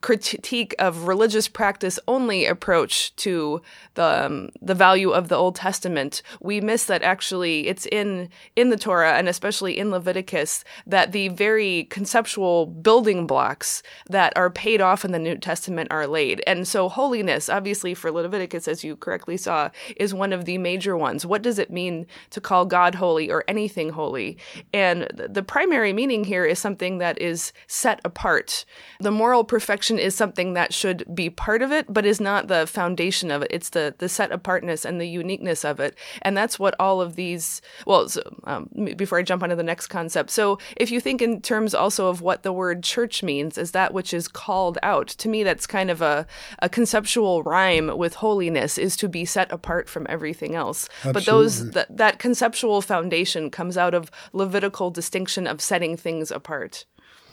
[0.02, 3.62] critique of religious practice only approach to
[3.94, 8.70] the um, the value of the Old Testament, we miss that actually it's in in
[8.70, 14.82] the Torah and especially in Leviticus that the very conceptual building blocks that are paid
[14.82, 16.44] off in the New Testament are laid.
[16.48, 20.98] And so holiness, obviously for Leviticus, as you correctly saw, is one of the major
[20.98, 21.26] ones.
[21.26, 24.38] What does it mean to call God holy or anything holy?
[24.74, 28.66] And the primary meaning here is something that is set apart.
[29.00, 32.68] The moral perfection is something that should be part of it, but is not the
[32.68, 33.50] foundation of it.
[33.52, 37.16] It's the the set apartness and the uniqueness of it, and that's what all of
[37.16, 37.62] these.
[37.86, 41.42] Well, so, um, before I jump onto the next concept, so if you think in
[41.42, 45.30] terms also of what the word church means, is that which is called out, to
[45.30, 46.26] me that's kind of a
[46.60, 50.88] a conceptual rhyme with holiness is to be set apart from everything else.
[51.04, 51.14] Absolutely.
[51.14, 56.86] But those that that conceptual foundation comes out of Levitical distinction of setting things apart.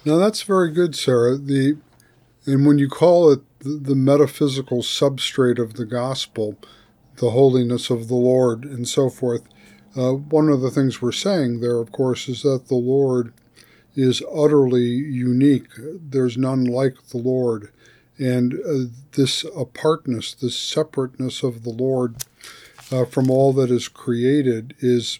[0.04, 1.36] Now that's very good, Sarah.
[1.36, 1.76] The
[2.46, 6.56] and when you call it the, metaphysical substrate of the gospel,
[7.16, 9.42] the holiness of the Lord, and so forth,
[9.96, 13.32] uh, one of the things we're saying there, of course, is that the Lord
[13.94, 15.68] is utterly unique.
[15.76, 17.72] There's none like the Lord.
[18.16, 22.16] And uh, this apartness, this separateness of the Lord
[22.90, 25.18] uh, from all that is created is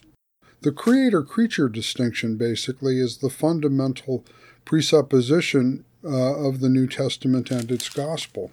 [0.61, 4.25] the creator creature distinction, basically, is the fundamental
[4.65, 8.51] presupposition uh, of the New Testament and its gospel.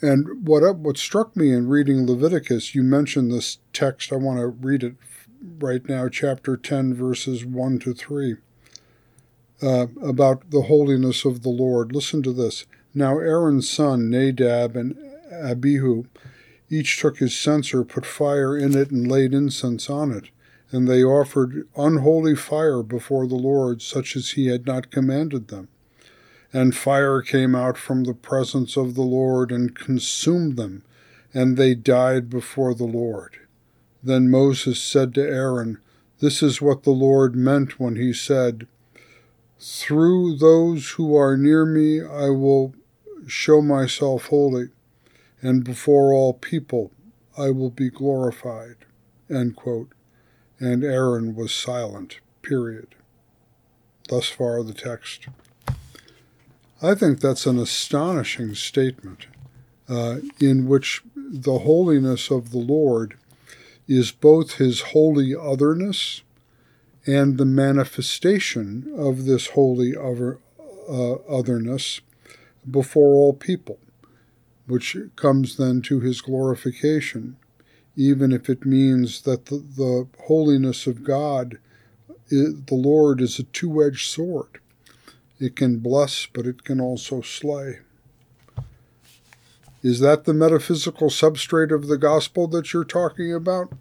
[0.00, 4.12] And what what struck me in reading Leviticus, you mentioned this text.
[4.12, 4.94] I want to read it
[5.58, 8.36] right now, chapter ten, verses one to three,
[9.60, 11.92] uh, about the holiness of the Lord.
[11.92, 12.66] Listen to this.
[12.94, 14.96] Now Aaron's son Nadab and
[15.32, 16.04] Abihu
[16.70, 20.30] each took his censer, put fire in it, and laid incense on it.
[20.70, 25.68] And they offered unholy fire before the Lord, such as he had not commanded them.
[26.52, 30.82] And fire came out from the presence of the Lord and consumed them,
[31.34, 33.38] and they died before the Lord.
[34.02, 35.78] Then Moses said to Aaron,
[36.20, 38.66] This is what the Lord meant when he said,
[39.60, 42.74] Through those who are near me I will
[43.26, 44.68] show myself holy,
[45.42, 46.92] and before all people
[47.36, 48.76] I will be glorified.
[49.28, 49.54] And
[50.60, 52.20] Aaron was silent.
[52.40, 52.94] Period.
[54.08, 55.28] Thus far the text.
[56.80, 59.26] I think that's an astonishing statement
[59.88, 63.16] uh, in which the holiness of the Lord
[63.88, 66.22] is both his holy otherness
[67.04, 70.38] and the manifestation of this holy other,
[70.88, 72.00] uh, otherness
[72.70, 73.80] before all people,
[74.68, 77.38] which comes then to his glorification,
[77.96, 81.58] even if it means that the, the holiness of God,
[82.30, 84.60] the Lord, is a two edged sword
[85.38, 87.80] it can bless, but it can also slay.
[89.82, 93.72] Is that the metaphysical substrate of the gospel that you're talking about?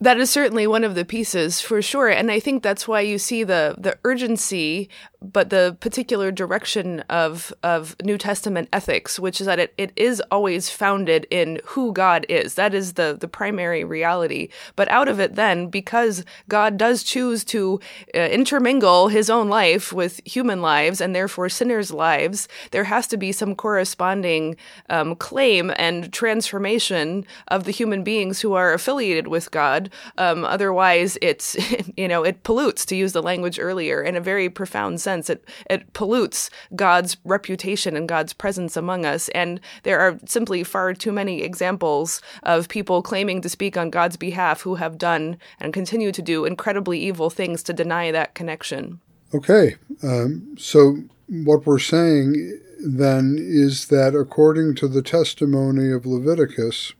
[0.00, 2.08] That is certainly one of the pieces for sure.
[2.08, 4.90] And I think that's why you see the the urgency
[5.32, 10.22] but the particular direction of of New Testament ethics, which is that it, it is
[10.30, 12.54] always founded in who God is.
[12.54, 14.48] That is the the primary reality.
[14.76, 17.80] But out of it, then, because God does choose to
[18.14, 23.16] uh, intermingle His own life with human lives and therefore sinners' lives, there has to
[23.16, 24.56] be some corresponding
[24.90, 29.90] um, claim and transformation of the human beings who are affiliated with God.
[30.18, 31.56] Um, otherwise, it's
[31.96, 35.30] you know it pollutes, to use the language earlier, in a very profound sense sense.
[35.30, 39.28] It it pollutes God's reputation and God's presence among us.
[39.30, 44.16] And there are simply far too many examples of people claiming to speak on God's
[44.16, 49.00] behalf who have done and continue to do incredibly evil things to deny that connection.
[49.32, 50.98] Okay, um, so
[51.28, 56.92] what we're saying then is that according to the testimony of Leviticus,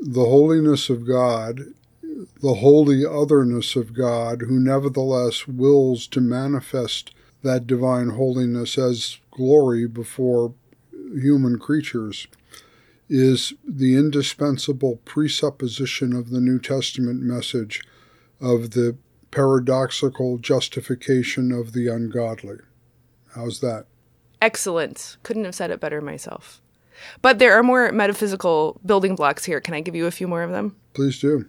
[0.00, 1.60] the holiness of God
[2.40, 7.10] the holy otherness of God, who nevertheless wills to manifest
[7.46, 10.54] that divine holiness as glory before
[10.92, 12.26] human creatures,
[13.08, 17.82] is the indispensable presupposition of the New Testament message
[18.40, 18.96] of the
[19.30, 22.56] paradoxical justification of the ungodly.
[23.34, 23.86] How's that?
[24.42, 25.16] Excellent.
[25.22, 26.60] Couldn't have said it better myself.
[27.22, 29.60] But there are more metaphysical building blocks here.
[29.60, 30.74] Can I give you a few more of them?
[30.94, 31.48] Please do.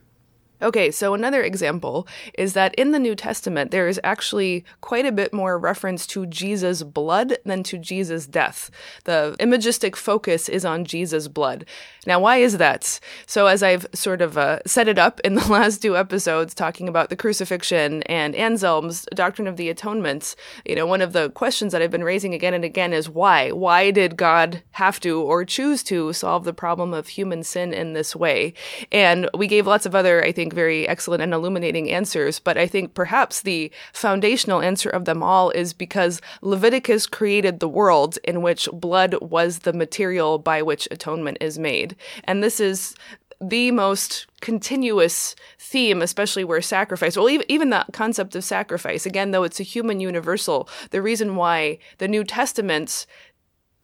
[0.60, 5.12] Okay, so another example is that in the New Testament, there is actually quite a
[5.12, 8.72] bit more reference to Jesus' blood than to Jesus' death.
[9.04, 11.66] The imagistic focus is on Jesus' blood.
[12.08, 13.00] Now, why is that?
[13.28, 16.88] So, as I've sort of uh, set it up in the last two episodes, talking
[16.88, 21.72] about the crucifixion and Anselm's doctrine of the atonement, you know, one of the questions
[21.72, 23.52] that I've been raising again and again is why?
[23.52, 27.94] Why did God have to or choose to solve the problem of human sin in
[27.94, 28.54] this way?
[28.92, 32.40] And we gave lots of other, I think, think, very excellent and illuminating answers.
[32.40, 37.68] But I think perhaps the foundational answer of them all is because Leviticus created the
[37.68, 41.96] world in which blood was the material by which atonement is made.
[42.24, 42.96] And this is
[43.40, 49.32] the most continuous theme, especially where sacrifice, well, even, even the concept of sacrifice, again,
[49.32, 53.06] though it's a human universal, the reason why the New Testaments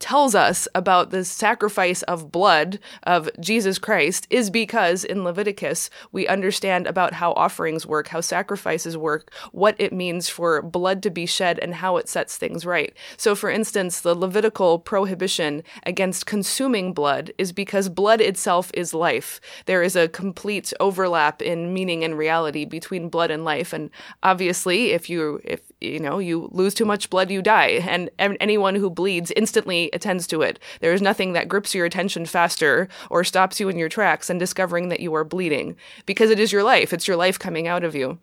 [0.03, 6.27] tells us about the sacrifice of blood of Jesus Christ is because in Leviticus we
[6.27, 11.25] understand about how offerings work, how sacrifices work, what it means for blood to be
[11.25, 12.93] shed, and how it sets things right.
[13.15, 19.39] So, for instance, the Levitical prohibition against consuming blood is because blood itself is life.
[19.67, 23.89] There is a complete overlap in meaning and reality between blood and life, and
[24.21, 28.75] obviously, if you if you know you lose too much blood, you die, and anyone
[28.75, 30.59] who bleeds instantly attends to it.
[30.79, 34.37] There is nothing that grips your attention faster or stops you in your tracks than
[34.37, 35.75] discovering that you are bleeding
[36.05, 36.93] because it is your life.
[36.93, 38.19] It's your life coming out of you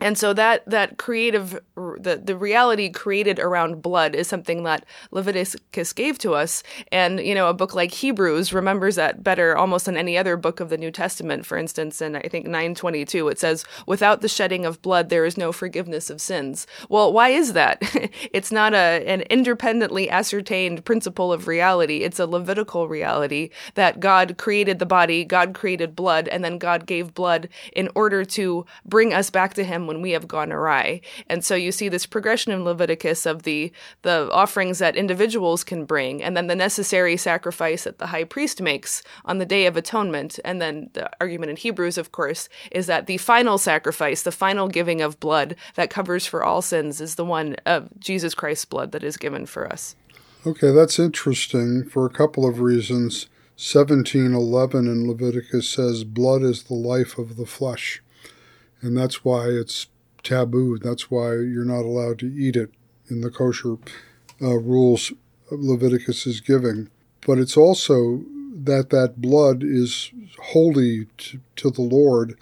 [0.00, 5.92] and so that that creative the the reality created around blood is something that Leviticus
[5.92, 6.62] gave to us.
[6.92, 10.60] And you know a book like Hebrews remembers that better almost than any other book
[10.60, 11.46] of the New Testament.
[11.46, 15.36] For instance in I think 922 it says without the shedding of blood there is
[15.36, 16.66] no forgiveness of sins.
[16.88, 17.82] Well why is that?
[18.32, 21.98] It's not a an independently ascertained principle of reality.
[21.98, 26.86] It's a levitical reality that God created the body God created blood and then God
[26.86, 31.00] gave blood in order to bring us back to him when we have gone awry.
[31.26, 33.72] And so you see this progression in Leviticus of the
[34.02, 38.62] the offerings that individuals can bring, and then the necessary sacrifice that the high priest
[38.62, 40.38] makes on the Day of Atonement.
[40.44, 44.68] And then the argument in Hebrews, of course, is that the final sacrifice, the final
[44.68, 48.92] giving of blood that covers for all sins, is the one of Jesus Christ's blood
[48.92, 49.96] that is given for us.
[50.46, 53.26] Okay, that's interesting for a couple of reasons.
[53.56, 58.00] 1711 in Leviticus says, Blood is the life of the flesh
[58.80, 59.88] and that's why it's
[60.22, 60.78] taboo.
[60.78, 62.70] That's why you're not allowed to eat it
[63.08, 63.76] in the kosher
[64.40, 65.12] uh, rules
[65.50, 66.90] Leviticus is giving.
[67.26, 68.22] But it's also
[68.54, 70.12] that that blood is
[70.52, 72.36] holy to, to the Lord.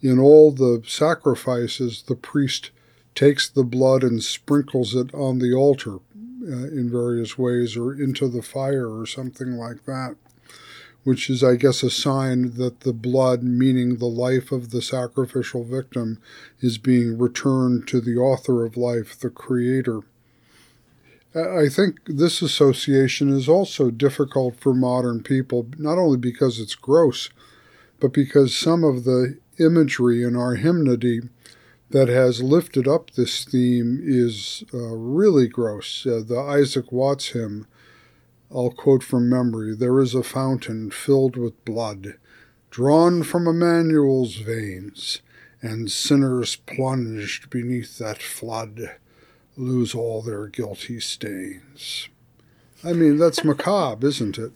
[0.00, 2.70] In all the sacrifices, the priest
[3.14, 8.28] takes the blood and sprinkles it on the altar uh, in various ways or into
[8.28, 10.16] the fire or something like that
[11.04, 15.64] which is, I guess, a sign that the blood, meaning the life of the sacrificial
[15.64, 16.20] victim,
[16.60, 20.02] is being returned to the author of life, the Creator.
[21.34, 27.30] I think this association is also difficult for modern people, not only because it's gross,
[28.00, 31.20] but because some of the imagery in our hymnody
[31.90, 36.06] that has lifted up this theme is uh, really gross.
[36.06, 37.66] Uh, the Isaac Watts hymn,
[38.54, 42.18] I'll quote from memory There is a fountain filled with blood,
[42.70, 45.22] drawn from Emmanuel's veins,
[45.62, 48.96] and sinners plunged beneath that flood
[49.56, 52.08] lose all their guilty stains.
[52.84, 54.52] I mean, that's macabre, isn't it?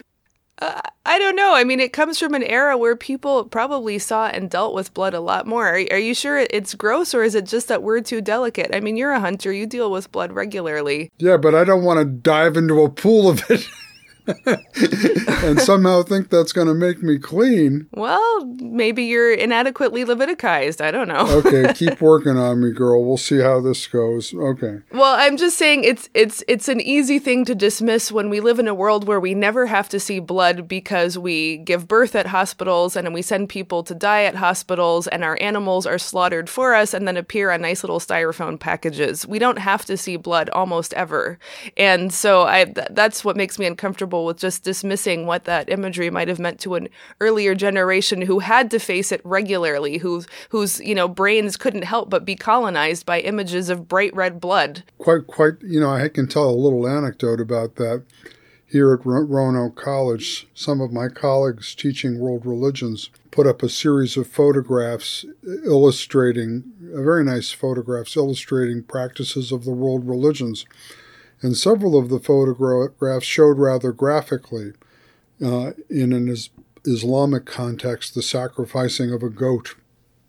[0.58, 1.54] Uh, I don't know.
[1.54, 5.12] I mean, it comes from an era where people probably saw and dealt with blood
[5.14, 5.68] a lot more.
[5.68, 8.74] Are, are, you sure it's gross or is it just that we're too delicate?
[8.74, 11.10] I mean, you're a hunter, you deal with blood regularly.
[11.18, 13.68] Yeah, but I don't want to dive into a pool of it.
[15.44, 17.88] and somehow think that's going to make me clean.
[17.92, 20.80] Well, maybe you're inadequately Leviticized.
[20.80, 21.26] I don't know.
[21.38, 23.04] okay, keep working on me, girl.
[23.04, 24.34] We'll see how this goes.
[24.34, 24.80] Okay.
[24.92, 28.58] Well, I'm just saying it's it's it's an easy thing to dismiss when we live
[28.58, 32.26] in a world where we never have to see blood because we give birth at
[32.26, 36.74] hospitals and we send people to die at hospitals and our animals are slaughtered for
[36.74, 39.26] us and then appear on nice little styrofoam packages.
[39.26, 41.38] We don't have to see blood almost ever.
[41.76, 46.10] And so I th- that's what makes me uncomfortable with just dismissing what that imagery
[46.10, 46.88] might have meant to an
[47.20, 52.08] earlier generation who had to face it regularly, whose whose you know brains couldn't help
[52.08, 54.82] but be colonized by images of bright red blood.
[54.98, 55.54] Quite, quite.
[55.62, 58.04] You know, I can tell a little anecdote about that.
[58.68, 64.16] Here at Roanoke College, some of my colleagues teaching world religions put up a series
[64.16, 65.24] of photographs
[65.64, 70.66] illustrating, very nice photographs illustrating practices of the world religions
[71.46, 74.72] and several of the photographs showed rather graphically,
[75.42, 76.50] uh, in an is-
[76.84, 79.76] Islamic context, the sacrificing of a goat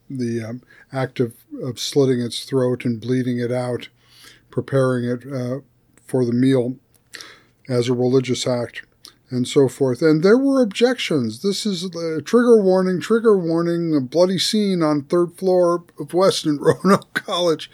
[0.10, 0.62] the um,
[0.94, 3.90] act of, of slitting its throat and bleeding it out,
[4.50, 5.60] preparing it uh,
[6.06, 6.78] for the meal
[7.68, 8.84] as a religious act
[9.30, 10.02] and so forth.
[10.02, 11.42] And there were objections.
[11.42, 16.58] This is a trigger warning, trigger warning, a bloody scene on third floor of Weston
[16.62, 17.70] Roanoke College.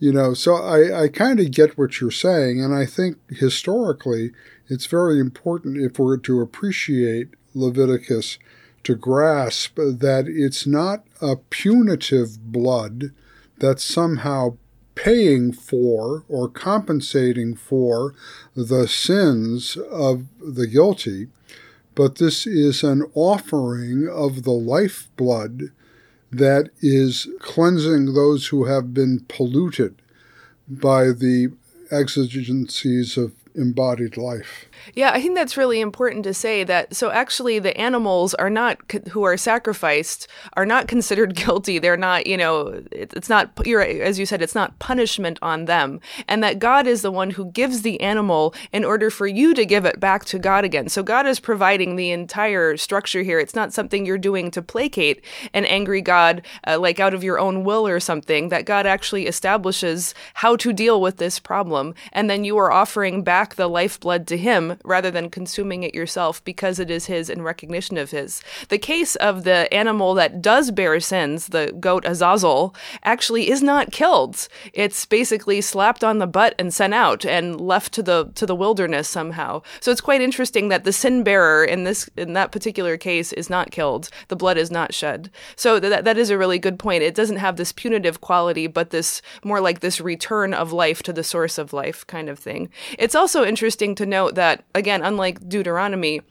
[0.00, 2.64] You know, so I, I kind of get what you're saying.
[2.64, 4.32] And I think historically,
[4.66, 8.38] it's very important if we're to appreciate Leviticus
[8.84, 13.10] to grasp that it's not a punitive blood
[13.58, 14.56] that's somehow
[14.94, 18.14] paying for or compensating for
[18.56, 21.28] the sins of the guilty,
[21.94, 25.72] but this is an offering of the lifeblood
[26.30, 30.00] that is cleansing those who have been polluted
[30.68, 31.52] by the
[31.90, 34.66] exigencies of embodied life.
[34.94, 36.94] Yeah, I think that's really important to say that.
[36.94, 38.78] So actually, the animals are not
[39.10, 41.78] who are sacrificed are not considered guilty.
[41.78, 43.50] They're not, you know, it's not.
[43.64, 47.30] You're as you said, it's not punishment on them, and that God is the one
[47.30, 50.88] who gives the animal in order for you to give it back to God again.
[50.88, 53.38] So God is providing the entire structure here.
[53.38, 55.24] It's not something you're doing to placate
[55.54, 58.48] an angry God, uh, like out of your own will or something.
[58.48, 63.22] That God actually establishes how to deal with this problem, and then you are offering
[63.22, 67.42] back the lifeblood to Him rather than consuming it yourself because it is his in
[67.42, 68.42] recognition of his.
[68.68, 73.92] The case of the animal that does bear sins, the goat Azazel, actually is not
[73.92, 74.48] killed.
[74.72, 78.54] It's basically slapped on the butt and sent out and left to the to the
[78.54, 79.62] wilderness somehow.
[79.80, 83.50] So it's quite interesting that the sin bearer in this in that particular case is
[83.50, 84.10] not killed.
[84.28, 85.30] The blood is not shed.
[85.56, 87.02] So that that is a really good point.
[87.02, 91.12] It doesn't have this punitive quality, but this more like this return of life to
[91.12, 92.70] the source of life kind of thing.
[92.98, 96.22] It's also interesting to note that again, unlike Deuteronomy,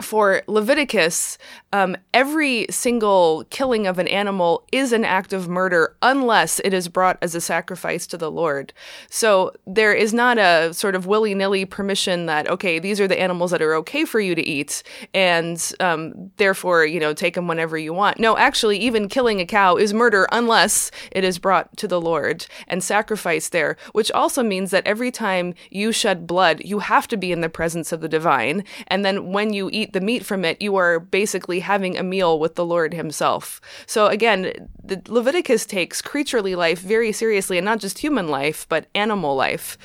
[0.00, 1.38] for Leviticus,
[1.72, 6.88] um, every single killing of an animal is an act of murder unless it is
[6.88, 8.72] brought as a sacrifice to the Lord.
[9.08, 13.20] So there is not a sort of willy nilly permission that, okay, these are the
[13.20, 14.82] animals that are okay for you to eat,
[15.14, 18.18] and um, therefore, you know, take them whenever you want.
[18.18, 22.46] No, actually, even killing a cow is murder unless it is brought to the Lord
[22.66, 27.16] and sacrificed there, which also means that every time you shed blood, you have to
[27.16, 28.64] be in the presence of the divine.
[28.88, 32.02] And then when you eat eat the meat from it, you are basically having a
[32.02, 33.60] meal with the Lord Himself.
[33.86, 38.86] So again, the Leviticus takes creaturely life very seriously, and not just human life, but
[38.94, 39.78] animal life.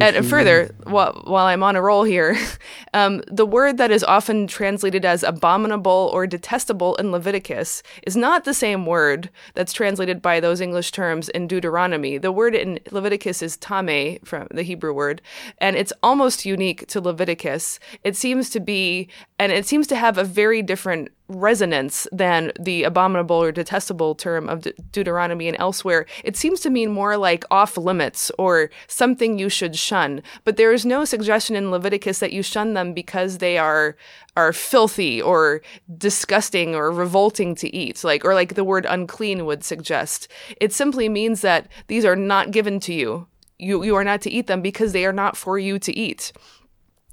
[0.00, 2.36] And further, while, while I'm on a roll here,
[2.94, 8.44] um, the word that is often translated as abominable or detestable in Leviticus is not
[8.44, 12.16] the same word that's translated by those English terms in Deuteronomy.
[12.18, 15.20] The word in Leviticus is tame, from the Hebrew word,
[15.58, 17.78] and it's almost unique to Leviticus.
[18.04, 22.84] It seems to be and it seems to have a very different resonance than the
[22.84, 26.06] abominable or detestable term of De- Deuteronomy and elsewhere.
[26.24, 30.22] It seems to mean more like off limits or something you should shun.
[30.44, 33.96] But there is no suggestion in Leviticus that you shun them because they are
[34.36, 35.60] are filthy or
[35.96, 40.28] disgusting or revolting to eat, like or like the word unclean would suggest.
[40.60, 43.26] It simply means that these are not given to you.
[43.58, 46.32] You you are not to eat them because they are not for you to eat.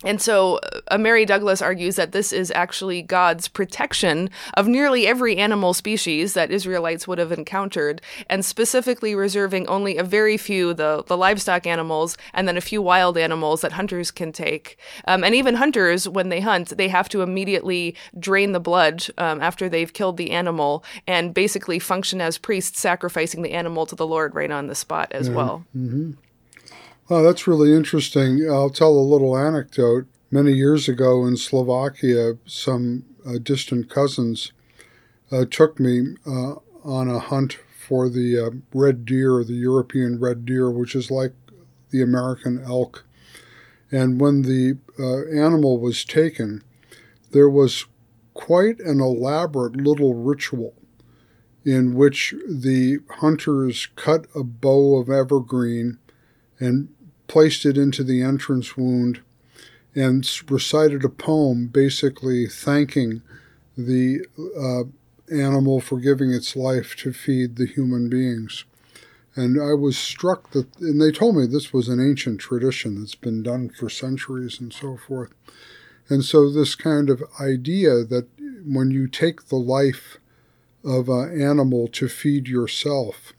[0.03, 5.37] And so uh, Mary Douglas argues that this is actually God's protection of nearly every
[5.37, 11.03] animal species that Israelites would have encountered, and specifically reserving only a very few, the,
[11.07, 14.77] the livestock animals, and then a few wild animals that hunters can take.
[15.07, 19.41] Um, and even hunters, when they hunt, they have to immediately drain the blood um,
[19.41, 24.05] after they've killed the animal and basically function as priests, sacrificing the animal to the
[24.05, 25.35] Lord right on the spot as yeah.
[25.35, 25.65] well.
[25.75, 26.11] Mm-hmm.
[27.07, 28.49] Oh, that's really interesting.
[28.49, 30.07] I'll tell a little anecdote.
[30.31, 34.51] Many years ago in Slovakia, some uh, distant cousins
[35.31, 40.45] uh, took me uh, on a hunt for the uh, red deer, the European red
[40.45, 41.33] deer, which is like
[41.91, 43.05] the American elk.
[43.91, 46.63] And when the uh, animal was taken,
[47.29, 47.85] there was
[48.33, 50.73] quite an elaborate little ritual
[51.63, 55.99] in which the hunters cut a bow of evergreen
[56.59, 56.89] and
[57.27, 59.21] placed it into the entrance wound,
[59.93, 63.21] and recited a poem basically thanking
[63.77, 64.25] the
[64.57, 64.83] uh,
[65.33, 68.65] animal for giving its life to feed the human beings.
[69.35, 73.15] And I was struck that, and they told me this was an ancient tradition that's
[73.15, 75.31] been done for centuries and so forth.
[76.07, 78.27] And so, this kind of idea that
[78.65, 80.19] when you take the life
[80.83, 83.33] of an animal to feed yourself,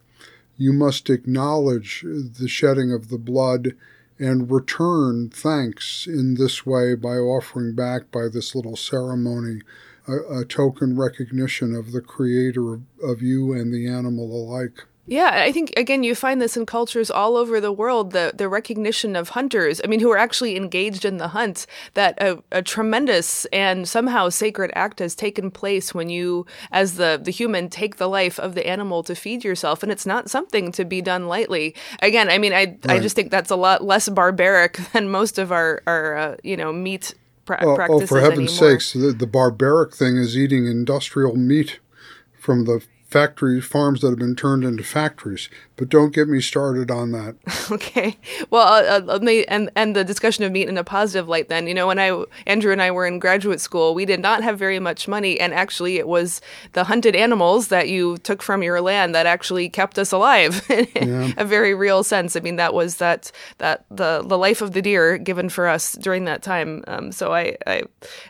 [0.56, 3.74] you must acknowledge the shedding of the blood
[4.18, 9.60] and return thanks in this way by offering back by this little ceremony
[10.08, 14.84] a, a token recognition of the creator of, of you and the animal alike.
[15.08, 18.10] Yeah, I think again you find this in cultures all over the world.
[18.10, 21.66] The the recognition of hunters, I mean, who are actually engaged in the hunt.
[21.94, 27.20] That a, a, tremendous and somehow sacred act has taken place when you, as the
[27.22, 30.72] the human, take the life of the animal to feed yourself, and it's not something
[30.72, 31.76] to be done lightly.
[32.02, 32.90] Again, I mean, I right.
[32.90, 36.56] I just think that's a lot less barbaric than most of our our uh, you
[36.56, 38.02] know meat pra- oh, practices.
[38.02, 38.80] Oh, for heaven's anymore.
[38.80, 41.78] sakes, the, the barbaric thing is eating industrial meat
[42.40, 45.48] from the factories, farms that have been turned into factories.
[45.76, 47.36] But don't get me started on that.
[47.70, 48.16] okay.
[48.50, 51.48] Well, uh, uh, let me and and the discussion of meat in a positive light.
[51.48, 54.42] Then you know, when I Andrew and I were in graduate school, we did not
[54.42, 56.40] have very much money, and actually, it was
[56.72, 60.88] the hunted animals that you took from your land that actually kept us alive in
[60.94, 61.32] yeah.
[61.36, 62.36] a very real sense.
[62.36, 65.92] I mean, that was that that the the life of the deer given for us
[65.92, 66.82] during that time.
[66.86, 67.82] Um, so I, I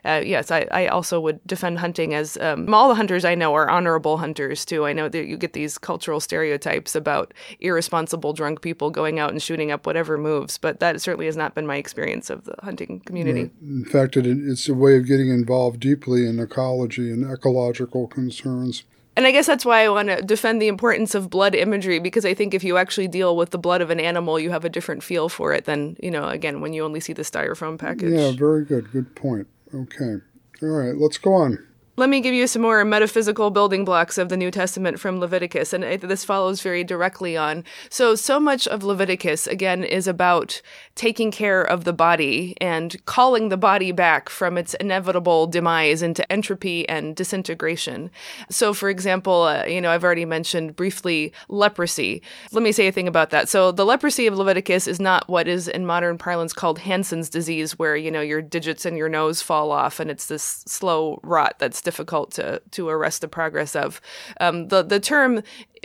[0.05, 3.55] uh, yes, I, I also would defend hunting as um, all the hunters I know
[3.55, 4.85] are honorable hunters too.
[4.85, 9.43] I know that you get these cultural stereotypes about irresponsible drunk people going out and
[9.43, 10.59] shooting up whatever moves.
[10.59, 13.43] But that certainly has not been my experience of the hunting community.
[13.43, 13.53] Right.
[13.63, 18.85] In fact, it, it's a way of getting involved deeply in ecology and ecological concerns.
[19.17, 22.27] And I guess that's why I want to defend the importance of blood imagery because
[22.27, 24.69] I think if you actually deal with the blood of an animal, you have a
[24.69, 28.13] different feel for it than, you know, again, when you only see the styrofoam package.
[28.13, 28.93] Yeah, very good.
[28.93, 29.47] Good point.
[29.75, 30.17] Okay.
[30.63, 31.67] All right, let's go on.
[31.99, 35.73] Let me give you some more metaphysical building blocks of the New Testament from Leviticus,
[35.73, 37.65] and this follows very directly on.
[37.89, 40.61] So, so much of Leviticus, again, is about
[40.95, 46.31] taking care of the body and calling the body back from its inevitable demise into
[46.31, 48.11] entropy and disintegration.
[48.51, 52.21] So, for example, uh, you know, I've already mentioned briefly leprosy.
[52.53, 53.49] Let me say a thing about that.
[53.49, 57.79] So, the leprosy of Leviticus is not what is in modern parlance called Hansen's disease,
[57.79, 61.55] where, you know, your digits and your nose fall off and it's this slow rot
[61.59, 64.01] that's difficult to to arrest the progress of.
[64.41, 65.43] Um, the the term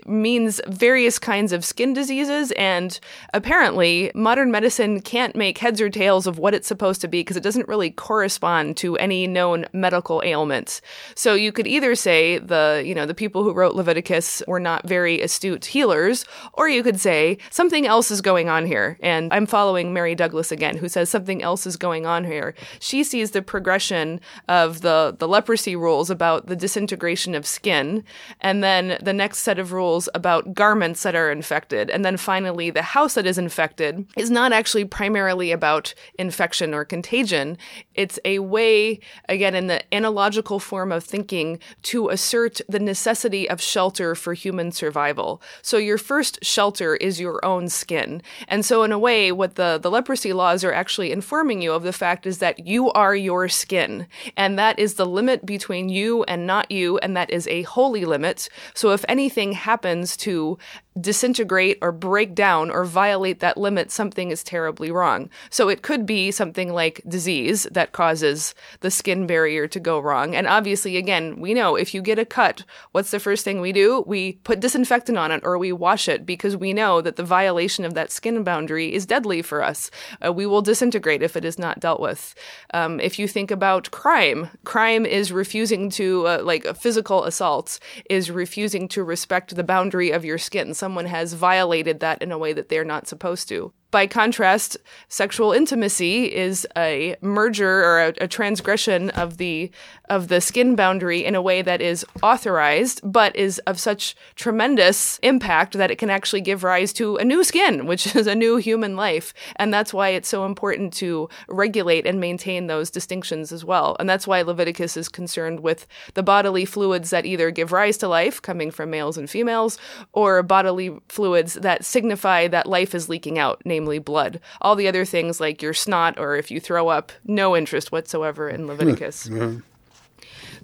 [0.07, 2.99] means various kinds of skin diseases, and
[3.33, 7.37] apparently modern medicine can't make heads or tails of what it's supposed to be because
[7.37, 10.81] it doesn't really correspond to any known medical ailments.
[11.15, 14.87] So you could either say the you know the people who wrote Leviticus were not
[14.87, 18.97] very astute healers, or you could say something else is going on here.
[19.01, 22.53] And I'm following Mary Douglas again, who says something else is going on here.
[22.79, 28.03] She sees the progression of the the leprosy rules about the disintegration of skin,
[28.39, 32.69] and then the next set of rules about garments that are infected, and then finally
[32.69, 37.57] the house that is infected is not actually primarily about infection or contagion.
[37.95, 43.61] It's a way, again, in the analogical form of thinking, to assert the necessity of
[43.61, 45.41] shelter for human survival.
[45.61, 48.21] So your first shelter is your own skin.
[48.47, 51.83] And so, in a way, what the, the leprosy laws are actually informing you of
[51.83, 54.07] the fact is that you are your skin.
[54.37, 58.05] And that is the limit between you and not you, and that is a holy
[58.05, 58.49] limit.
[58.73, 59.80] So if anything happens
[60.17, 60.57] to
[60.99, 65.29] disintegrate or break down or violate that limit, something is terribly wrong.
[65.49, 70.35] So it could be something like disease that causes the skin barrier to go wrong.
[70.35, 73.71] And obviously, again, we know if you get a cut, what's the first thing we
[73.71, 74.03] do?
[74.05, 77.85] We put disinfectant on it or we wash it because we know that the violation
[77.85, 79.91] of that skin boundary is deadly for us.
[80.25, 82.35] Uh, we will disintegrate if it is not dealt with.
[82.73, 87.79] Um, if you think about crime, crime is refusing to, uh, like physical assaults,
[88.09, 92.39] is refusing to respect the boundary of your skin someone has violated that in a
[92.39, 93.71] way that they're not supposed to.
[93.91, 94.77] By contrast,
[95.09, 99.69] sexual intimacy is a merger or a, a, transgression of the
[100.09, 105.19] of the skin boundary in a way that is authorized, but is of such tremendous
[105.19, 108.57] impact that it can actually give rise to a new skin, which is a new
[108.57, 109.33] human life.
[109.57, 113.95] And that's why it's so important to regulate and maintain those distinctions as well.
[113.99, 118.07] And that's why Leviticus is concerned with the bodily fluids that either give rise to
[118.07, 119.77] life, coming from males and females,
[120.13, 124.39] or bodily fluids that signify that life is leaking out, namely namely blood.
[124.61, 128.49] All the other things, like your snot or if you throw up, no interest whatsoever
[128.49, 129.27] in Leviticus.
[129.27, 129.59] Mm-hmm.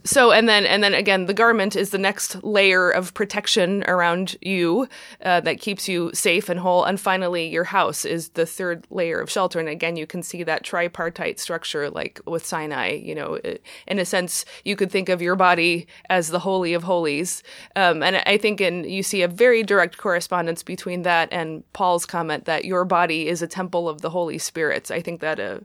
[0.07, 4.37] So and then and then again, the garment is the next layer of protection around
[4.41, 4.87] you
[5.21, 6.85] uh, that keeps you safe and whole.
[6.85, 9.59] And finally, your house is the third layer of shelter.
[9.59, 12.91] And again, you can see that tripartite structure, like with Sinai.
[12.91, 13.39] You know,
[13.85, 17.43] in a sense, you could think of your body as the holy of holies.
[17.75, 22.05] Um, and I think in you see a very direct correspondence between that and Paul's
[22.05, 24.89] comment that your body is a temple of the Holy Spirit.
[24.89, 25.59] I think that uh,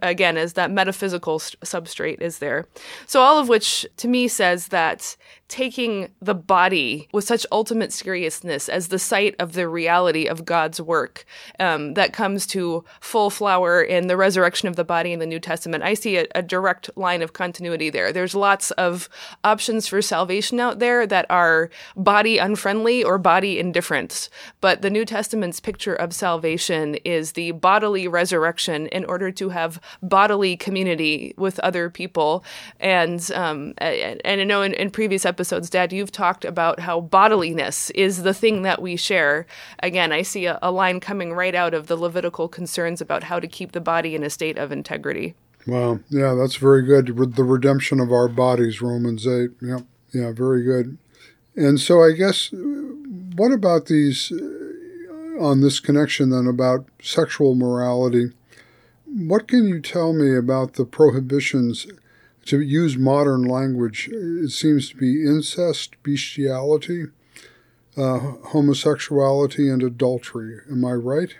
[0.00, 2.68] again, is that metaphysical st- substrate is there.
[3.08, 5.16] So all of which to me says that
[5.50, 10.80] taking the body with such ultimate seriousness as the site of the reality of God's
[10.80, 11.26] work
[11.58, 15.40] um, that comes to full flower in the resurrection of the body in the New
[15.40, 15.82] Testament.
[15.82, 18.12] I see a, a direct line of continuity there.
[18.12, 19.08] There's lots of
[19.42, 24.28] options for salvation out there that are body unfriendly or body indifferent,
[24.60, 29.80] but the New Testament's picture of salvation is the bodily resurrection in order to have
[30.00, 32.44] bodily community with other people.
[32.78, 37.00] And um, and I know in, in previous episodes episodes, Dad, you've talked about how
[37.00, 39.46] bodiliness is the thing that we share.
[39.82, 43.40] Again, I see a, a line coming right out of the Levitical concerns about how
[43.40, 45.34] to keep the body in a state of integrity.
[45.66, 46.00] Wow.
[46.10, 47.06] Yeah, that's very good.
[47.36, 49.52] The redemption of our bodies, Romans 8.
[49.62, 49.78] Yeah,
[50.12, 50.98] yeah, very good.
[51.56, 58.32] And so I guess, what about these, uh, on this connection then, about sexual morality?
[59.06, 61.86] What can you tell me about the prohibitions
[62.46, 67.06] to use modern language, it seems to be incest, bestiality,
[67.96, 68.18] uh,
[68.48, 70.60] homosexuality, and adultery.
[70.70, 71.34] Am I right?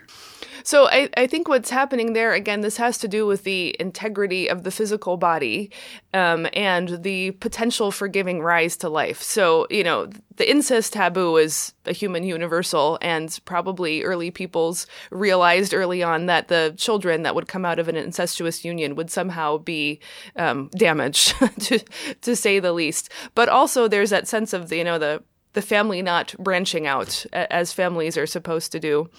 [0.63, 4.47] So I, I think what's happening there again, this has to do with the integrity
[4.47, 5.71] of the physical body
[6.13, 9.21] um, and the potential for giving rise to life.
[9.21, 15.73] So you know, the incest taboo is a human universal, and probably early peoples realized
[15.73, 19.57] early on that the children that would come out of an incestuous union would somehow
[19.57, 19.99] be
[20.35, 21.79] um, damaged, to
[22.21, 23.09] to say the least.
[23.35, 27.25] But also, there's that sense of the you know the the family not branching out
[27.33, 29.09] as families are supposed to do.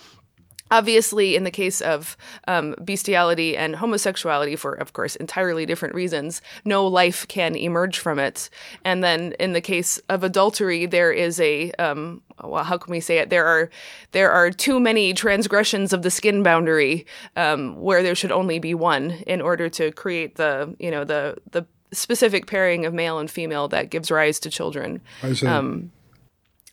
[0.73, 2.17] Obviously, in the case of
[2.49, 8.19] um, bestiality and homosexuality, for of course entirely different reasons, no life can emerge from
[8.19, 8.49] it.
[8.85, 13.01] And then in the case of adultery, there is a um, well, how can we
[13.01, 13.31] say it?
[13.31, 13.71] There are
[14.13, 17.07] there are too many transgressions of the skin boundary
[17.37, 21.37] um, where there should only be one in order to create the you know the
[21.51, 25.01] the specific pairing of male and female that gives rise to children.
[25.23, 25.47] I see.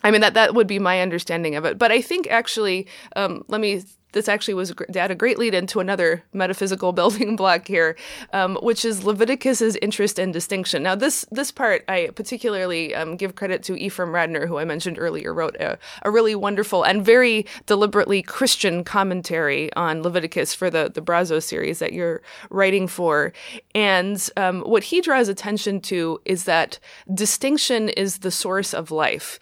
[0.04, 1.78] I mean that that would be my understanding of it.
[1.78, 3.84] But I think actually, um, let me.
[4.12, 7.95] This actually was a great lead into another metaphysical building block here,
[8.34, 10.82] um, which is Leviticus's interest and distinction.
[10.82, 14.97] Now, this this part I particularly um, give credit to Ephraim Radner, who I mentioned
[14.97, 20.89] earlier, wrote a, a, really wonderful and very deliberately Christian commentary on Leviticus for the
[20.91, 23.32] the Brazos series that you're writing for.
[23.76, 26.80] And um, what he draws attention to is that
[27.14, 29.39] distinction is the source of life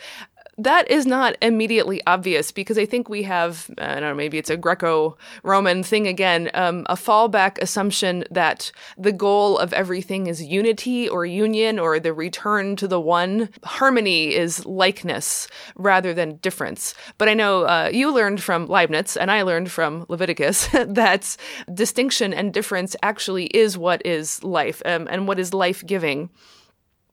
[0.57, 4.49] that is not immediately obvious because I think we have, I don't know, maybe it's
[4.49, 10.41] a Greco Roman thing again, um, a fallback assumption that the goal of everything is
[10.41, 13.49] unity or union or the return to the one.
[13.63, 16.95] Harmony is likeness rather than difference.
[17.19, 21.37] But I know uh, you learned from Leibniz and I learned from Leviticus that
[21.71, 26.31] distinction and difference actually is what is life um, and what is life giving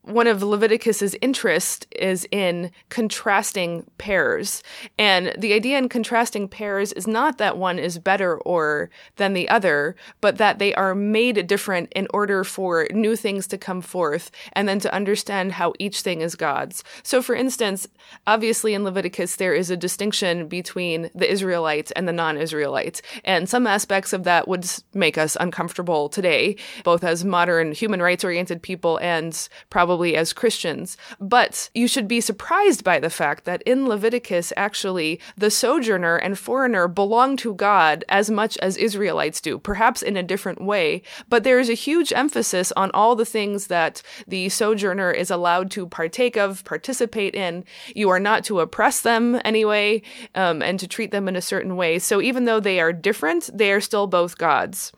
[0.05, 4.61] one of Leviticus's interest is in contrasting pairs.
[4.99, 9.49] And the idea in contrasting pairs is not that one is better or than the
[9.49, 14.29] other, but that they are made different in order for new things to come forth
[14.53, 16.83] and then to understand how each thing is God's.
[17.01, 17.87] So for instance,
[18.27, 23.01] obviously in Leviticus there is a distinction between the Israelites and the non-Israelites.
[23.23, 28.23] And some aspects of that would make us uncomfortable today, both as modern human rights
[28.23, 30.97] oriented people and probably probably as Christians.
[31.21, 36.37] But you should be surprised by the fact that in Leviticus, actually, the sojourner and
[36.37, 41.01] foreigner belong to God as much as Israelites do, perhaps in a different way.
[41.29, 45.71] But there is a huge emphasis on all the things that the sojourner is allowed
[45.71, 47.63] to partake of, participate in.
[47.95, 50.01] You are not to oppress them anyway,
[50.35, 51.99] um, and to treat them in a certain way.
[51.99, 54.91] So even though they are different, they are still both gods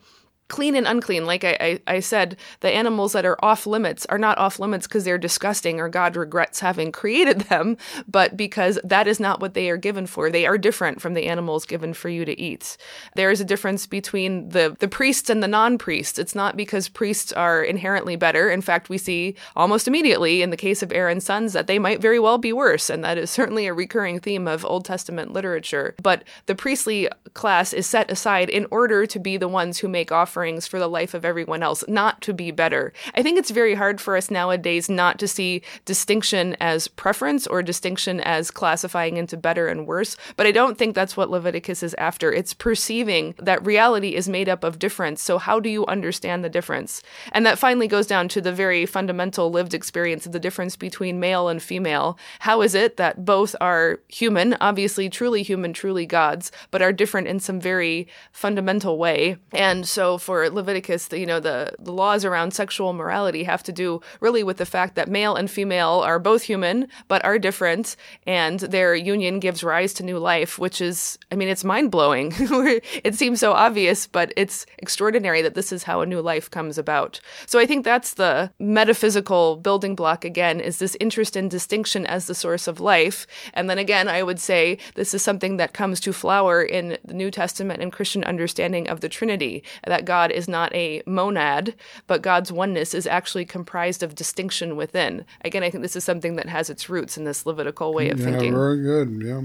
[0.48, 1.26] clean and unclean.
[1.26, 4.86] Like I, I, I, said, the animals that are off limits are not off limits
[4.86, 7.76] because they're disgusting or God regrets having created them,
[8.08, 10.30] but because that is not what they are given for.
[10.30, 12.76] They are different from the animals given for you to eat.
[13.14, 16.18] There is a difference between the, the priests and the non priests.
[16.18, 18.50] It's not because priests are inherently better.
[18.50, 22.00] In fact, we see almost immediately in the case of Aaron's sons that they might
[22.00, 22.88] very well be worse.
[22.88, 25.94] And that is certainly a recurring theme of Old Testament literature.
[26.02, 30.10] But the priestly class is set aside in order to be the ones who make
[30.10, 32.92] offerings offerings for the life of everyone else, not to be better.
[33.16, 37.60] I think it's very hard for us nowadays not to see distinction as preference or
[37.60, 41.92] distinction as classifying into better and worse, but I don't think that's what Leviticus is
[41.98, 42.32] after.
[42.32, 45.20] It's perceiving that reality is made up of difference.
[45.20, 47.02] So, how do you understand the difference?
[47.32, 51.18] And that finally goes down to the very fundamental lived experience of the difference between
[51.18, 52.16] male and female.
[52.38, 57.26] How is it that both are human, obviously truly human, truly gods, but are different
[57.26, 59.38] in some very fundamental way?
[59.52, 63.72] And so, for Leviticus, the, you know, the, the laws around sexual morality have to
[63.72, 67.96] do really with the fact that male and female are both human, but are different,
[68.26, 72.34] and their union gives rise to new life, which is, I mean, it's mind blowing.
[72.38, 76.76] it seems so obvious, but it's extraordinary that this is how a new life comes
[76.76, 77.20] about.
[77.46, 82.26] So I think that's the metaphysical building block again, is this interest in distinction as
[82.26, 83.26] the source of life.
[83.54, 87.14] And then again, I would say this is something that comes to flower in the
[87.14, 91.74] New Testament and Christian understanding of the Trinity, that God is not a monad,
[92.06, 95.24] but God's oneness is actually comprised of distinction within.
[95.42, 98.18] Again, I think this is something that has its roots in this Levitical way of
[98.18, 98.52] yeah, thinking.
[98.52, 99.22] Very good.
[99.22, 99.42] Yeah.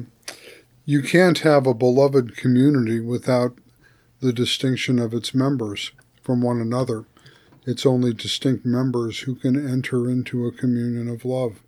[0.85, 3.57] You can't have a beloved community without
[4.19, 7.05] the distinction of its members from one another.
[7.65, 11.61] It's only distinct members who can enter into a communion of love.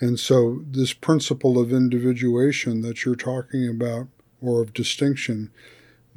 [0.00, 4.06] And so, this principle of individuation that you're talking about,
[4.40, 5.50] or of distinction,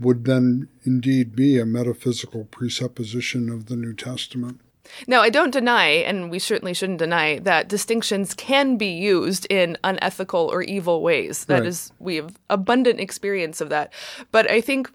[0.01, 4.59] would then indeed be a metaphysical presupposition of the New Testament.
[5.07, 9.77] Now, I don't deny, and we certainly shouldn't deny, that distinctions can be used in
[9.83, 11.45] unethical or evil ways.
[11.45, 11.67] That Right.
[11.67, 13.93] is, we have abundant experience of that.
[14.31, 14.91] But I think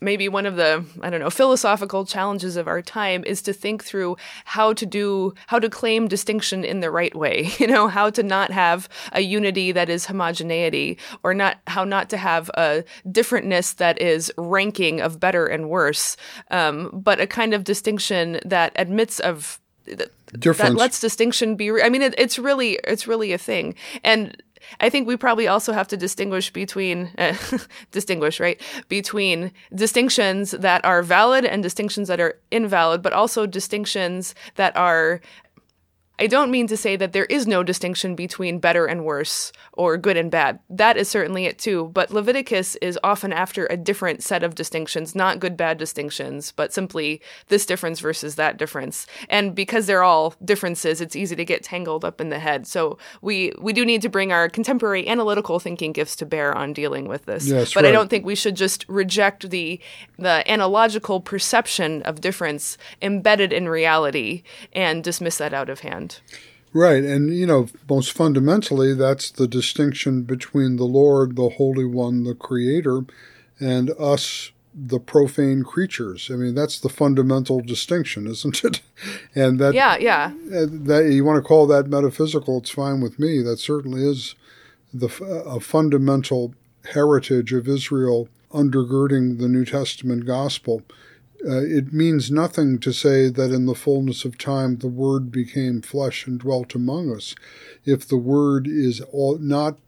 [0.00, 3.82] maybe one of the i don't know philosophical challenges of our time is to think
[3.82, 8.10] through how to do how to claim distinction in the right way you know how
[8.10, 12.84] to not have a unity that is homogeneity or not how not to have a
[13.06, 16.16] differentness that is ranking of better and worse
[16.50, 20.10] um, but a kind of distinction that admits of that,
[20.42, 23.74] that lets distinction be re- i mean it, it's really it's really a thing.
[24.04, 24.40] And
[24.80, 27.36] I think we probably also have to distinguish between uh,
[27.90, 34.34] distinguish right between distinctions that are valid and distinctions that are invalid, but also distinctions
[34.56, 35.20] that are.
[36.18, 39.96] I don't mean to say that there is no distinction between better and worse or
[39.96, 40.58] good and bad.
[40.68, 41.90] That is certainly it too.
[41.94, 46.72] But Leviticus is often after a different set of distinctions, not good bad distinctions, but
[46.72, 49.06] simply this difference versus that difference.
[49.28, 52.66] And because they're all differences, it's easy to get tangled up in the head.
[52.66, 56.72] So we we do need to bring our contemporary analytical thinking gifts to bear on
[56.72, 57.46] dealing with this.
[57.46, 59.80] Yes, but I don't think we should just reject the
[60.18, 64.42] the analogical perception of difference embedded in reality
[64.72, 66.07] and dismiss that out of hand.
[66.72, 67.02] Right.
[67.02, 72.34] And, you know, most fundamentally, that's the distinction between the Lord, the Holy One, the
[72.34, 73.02] Creator,
[73.58, 76.30] and us, the profane creatures.
[76.30, 78.80] I mean, that's the fundamental distinction, isn't it?
[79.34, 80.32] And that, Yeah, yeah.
[80.44, 83.42] that you want to call that metaphysical, it's fine with me.
[83.42, 84.34] That certainly is
[84.92, 85.06] the
[85.46, 86.54] a fundamental
[86.92, 90.82] heritage of Israel undergirding the New Testament gospel.
[91.46, 95.80] Uh, it means nothing to say that in the fullness of time the Word became
[95.80, 97.34] flesh and dwelt among us,
[97.84, 99.78] if the Word is all, not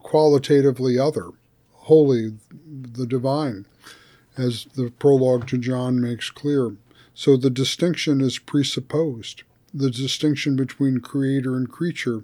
[0.00, 1.30] qualitatively other,
[1.72, 2.32] holy,
[2.66, 3.64] the divine,
[4.36, 6.74] as the prologue to John makes clear.
[7.14, 9.42] So the distinction is presupposed.
[9.72, 12.22] The distinction between creator and creature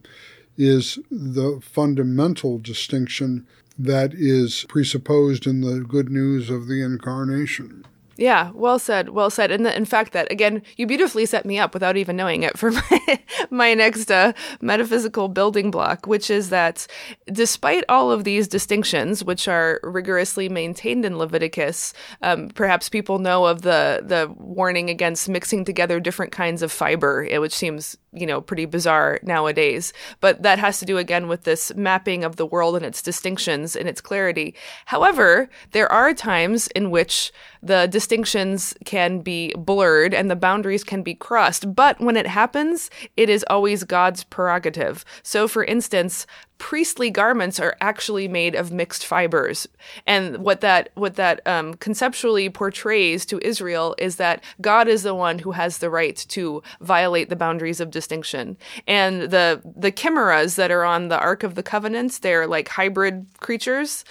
[0.57, 3.47] is the fundamental distinction
[3.79, 7.85] that is presupposed in the good news of the incarnation.
[8.17, 9.51] Yeah, well said, well said.
[9.51, 12.57] And the, in fact, that again, you beautifully set me up without even knowing it
[12.57, 16.87] for my, my next uh, metaphysical building block, which is that
[17.33, 21.93] despite all of these distinctions, which are rigorously maintained in Leviticus,
[22.23, 27.27] um, perhaps people know of the the warning against mixing together different kinds of fiber,
[27.31, 29.93] eh, which seems you know pretty bizarre nowadays.
[30.21, 33.75] But that has to do again with this mapping of the world and its distinctions
[33.75, 34.55] and its clarity.
[34.87, 37.33] However, there are times in which
[37.65, 41.75] the distinctions can be blurred and the boundaries can be crossed.
[41.75, 45.05] But when it happens, it is always God's prerogative.
[45.23, 46.27] So, for instance,
[46.59, 49.69] priestly garments are actually made of mixed fibers
[50.07, 55.15] and what that what that um, conceptually portrays to israel is that god is the
[55.15, 58.57] one who has the right to violate the boundaries of distinction
[58.87, 63.27] and the the chimeras that are on the ark of the covenant they're like hybrid
[63.41, 64.03] creatures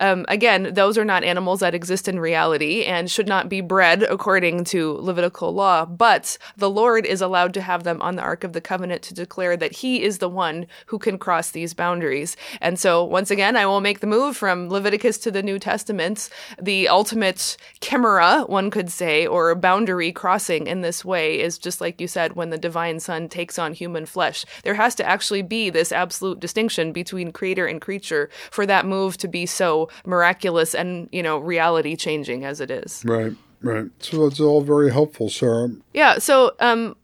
[0.00, 4.02] um, again those are not animals that exist in reality and should not be bred
[4.02, 8.42] according to levitical law but the lord is allowed to have them on the ark
[8.42, 12.00] of the covenant to declare that he is the one who can cross these boundaries
[12.00, 12.36] boundaries.
[12.60, 16.30] And so, once again, I will make the move from Leviticus to the New Testament,
[16.60, 22.00] the ultimate chimera, one could say, or boundary crossing in this way is just like
[22.00, 24.44] you said, when the divine son takes on human flesh.
[24.62, 29.16] There has to actually be this absolute distinction between creator and creature for that move
[29.18, 32.89] to be so miraculous and, you know, reality changing as it is.
[33.04, 33.32] Right,
[33.62, 33.86] right.
[34.00, 35.70] So it's all very helpful, Sarah.
[35.94, 36.18] Yeah.
[36.18, 36.96] So, um,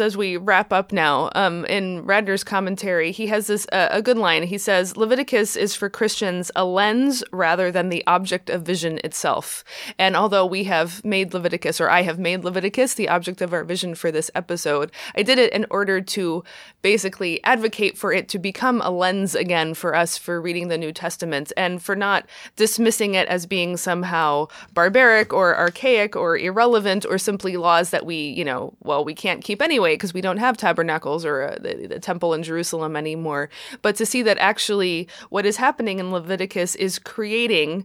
[0.00, 4.18] as we wrap up now, um, in Radner's commentary, he has this uh, a good
[4.18, 4.42] line.
[4.44, 9.64] He says Leviticus is for Christians a lens rather than the object of vision itself.
[9.98, 13.64] And although we have made Leviticus, or I have made Leviticus the object of our
[13.64, 16.42] vision for this episode, I did it in order to
[16.82, 20.92] basically advocate for it to become a lens again for us for reading the New
[20.92, 22.26] Testament and for not
[22.56, 28.16] dismissing it as being somehow barbaric or archaic or irrelevant or simply laws that we,
[28.16, 31.86] you know, well, we can't keep anyway because we don't have tabernacles or uh, the,
[31.86, 33.48] the temple in Jerusalem anymore.
[33.82, 37.84] But to see that actually what is happening in Leviticus is creating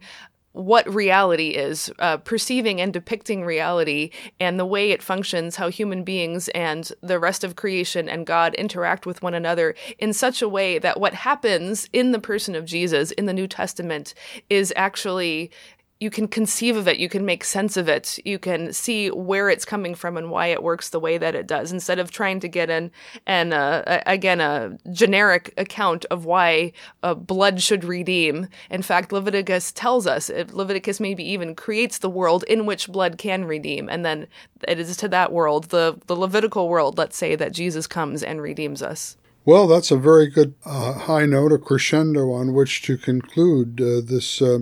[0.51, 6.03] what reality is, uh, perceiving and depicting reality, and the way it functions, how human
[6.03, 10.49] beings and the rest of creation and God interact with one another in such a
[10.49, 14.15] way that what happens in the person of Jesus in the New Testament
[14.49, 15.51] is actually
[15.99, 19.49] you can conceive of it, you can make sense of it, you can see where
[19.49, 22.39] it's coming from and why it works the way that it does, instead of trying
[22.39, 22.89] to get an
[23.27, 26.71] an uh, again a generic account of why
[27.03, 28.47] uh, blood should redeem.
[28.69, 33.43] In fact, Leviticus tells us Leviticus maybe even creates the world in which blood can
[33.43, 34.27] redeem, and then
[34.67, 38.41] it is to that world, the the Levitical world, let's say, that Jesus comes and
[38.41, 39.17] redeems us.
[39.45, 44.01] Well, that's a very good uh, high note, a crescendo on which to conclude uh,
[44.05, 44.59] this uh,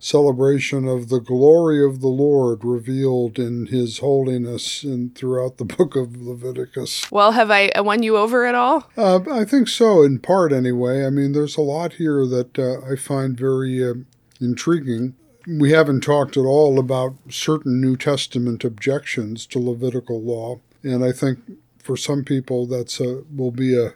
[0.00, 5.94] celebration of the glory of the Lord revealed in His holiness and throughout the book
[5.94, 7.08] of Leviticus.
[7.12, 8.90] Well, have I won you over at all?
[8.96, 11.04] Uh, I think so, in part anyway.
[11.06, 13.94] I mean, there's a lot here that uh, I find very uh,
[14.40, 15.14] intriguing.
[15.46, 21.12] We haven't talked at all about certain New Testament objections to Levitical law, and I
[21.12, 21.38] think
[21.78, 23.94] for some people that's a, will be a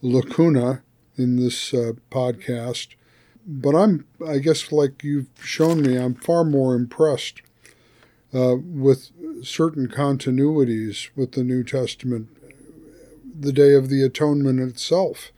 [0.00, 0.82] lacuna
[1.16, 2.88] in this uh, podcast.
[3.46, 7.42] But I'm, I guess, like you've shown me, I'm far more impressed
[8.32, 9.10] uh, with
[9.42, 12.28] certain continuities with the New Testament.
[13.38, 15.32] The Day of the Atonement itself,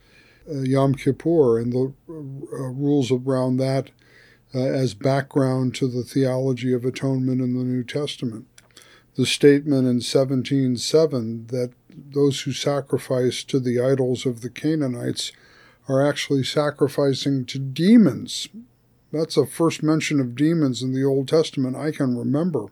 [0.48, 3.90] uh, Yom Kippur, and the uh, rules around that
[4.54, 8.46] uh, as background to the theology of atonement in the New Testament.
[9.16, 15.32] The statement in 17:7 that those who sacrifice to the idols of the Canaanites
[15.88, 18.48] are actually sacrificing to demons.
[19.12, 22.66] That's the first mention of demons in the Old Testament I can remember.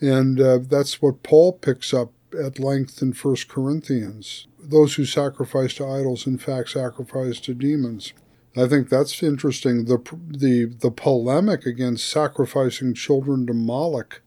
[0.00, 4.46] And uh, that's what Paul picks up at length in 1 Corinthians.
[4.58, 8.12] Those who sacrifice to idols, in fact, sacrifice to demons.
[8.56, 9.84] I think that's interesting.
[9.84, 9.98] The,
[10.28, 14.22] the, the polemic against sacrificing children to Moloch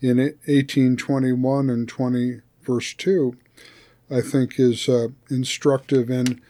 [0.00, 3.36] in 1821 and 20, verse 2,
[4.10, 6.10] I think is uh, instructive.
[6.10, 6.40] And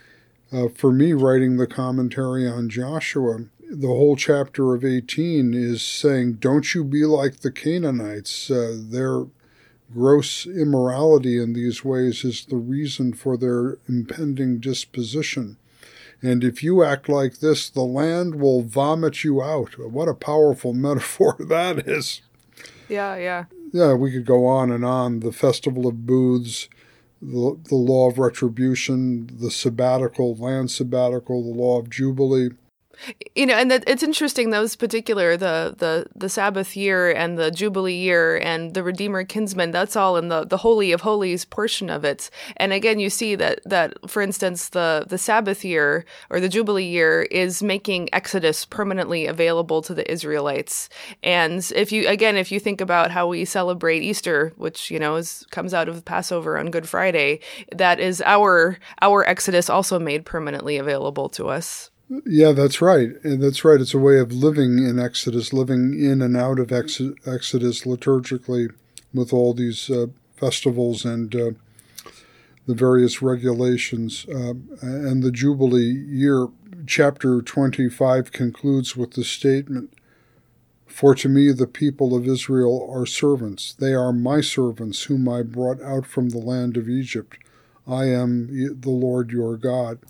[0.52, 6.34] uh, for me, writing the commentary on Joshua, the whole chapter of 18 is saying,
[6.34, 8.50] Don't you be like the Canaanites.
[8.50, 9.26] Uh, their
[9.92, 15.56] gross immorality in these ways is the reason for their impending disposition.
[16.22, 19.78] And if you act like this, the land will vomit you out.
[19.78, 22.22] What a powerful metaphor that is.
[22.88, 23.44] Yeah, yeah.
[23.72, 25.20] Yeah, we could go on and on.
[25.20, 26.68] The Festival of Booths,
[27.20, 32.50] the, the law of retribution, the sabbatical, land sabbatical, the law of jubilee
[33.34, 37.50] you know and that it's interesting those particular the the the sabbath year and the
[37.50, 41.90] jubilee year and the redeemer kinsman that's all in the the holy of holies portion
[41.90, 42.30] of it.
[42.56, 46.84] And again you see that that for instance the the sabbath year or the jubilee
[46.84, 50.88] year is making exodus permanently available to the israelites.
[51.22, 55.16] And if you again if you think about how we celebrate easter which you know
[55.16, 57.40] is comes out of passover on good friday
[57.72, 61.90] that is our our exodus also made permanently available to us
[62.26, 63.10] yeah, that's right.
[63.22, 63.80] And that's right.
[63.80, 68.72] It's a way of living in Exodus, living in and out of Ex- Exodus liturgically
[69.14, 71.50] with all these uh, festivals and uh,
[72.66, 74.26] the various regulations.
[74.28, 76.48] Uh, and the Jubilee year,
[76.84, 79.92] chapter 25, concludes with the statement
[80.88, 83.72] For to me the people of Israel are servants.
[83.72, 87.38] They are my servants, whom I brought out from the land of Egypt.
[87.86, 88.48] I am
[88.80, 90.00] the Lord your God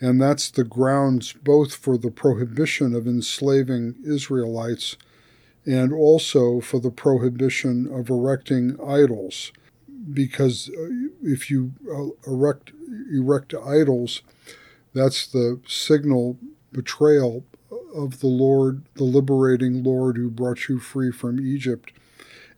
[0.00, 4.96] and that's the grounds both for the prohibition of enslaving Israelites
[5.66, 9.52] and also for the prohibition of erecting idols.
[10.10, 10.88] Because uh,
[11.22, 12.72] if you uh, erect,
[13.12, 14.22] erect idols,
[14.94, 16.38] that's the signal
[16.72, 17.44] betrayal
[17.94, 21.92] of the Lord, the liberating Lord who brought you free from Egypt,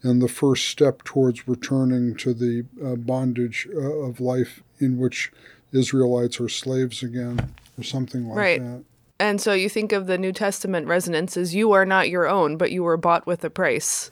[0.03, 5.32] and the first step towards returning to the uh, bondage of life in which
[5.73, 8.61] Israelites are slaves again, or something like right.
[8.61, 8.85] that.
[9.18, 12.57] And so you think of the New Testament resonance as you are not your own,
[12.57, 14.11] but you were bought with a price.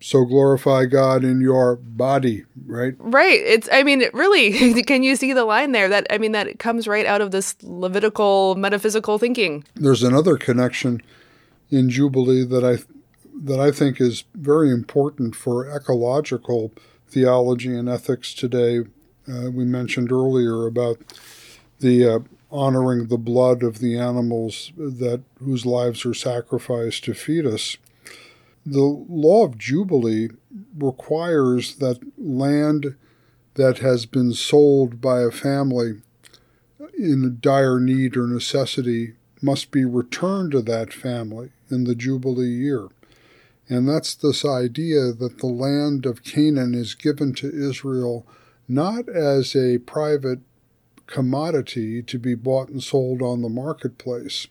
[0.00, 2.94] So glorify God in your body, right?
[2.98, 3.40] Right.
[3.40, 5.88] It's I mean, really, can you see the line there?
[5.88, 9.64] That I mean that comes right out of this Levitical metaphysical thinking.
[9.74, 11.02] There's another connection
[11.70, 12.78] in Jubilee that I
[13.40, 16.72] that I think is very important for ecological
[17.08, 18.84] theology and ethics today.
[19.28, 20.98] Uh, we mentioned earlier about
[21.80, 22.18] the uh,
[22.50, 27.76] honoring the blood of the animals that whose lives are sacrificed to feed us.
[28.64, 30.28] The law of Jubilee
[30.76, 32.96] requires that land
[33.54, 36.00] that has been sold by a family
[36.96, 42.88] in dire need or necessity must be returned to that family in the Jubilee year.
[43.68, 48.26] And that's this idea that the land of Canaan is given to Israel
[48.68, 50.40] not as a private
[51.06, 54.46] commodity to be bought and sold on the marketplace,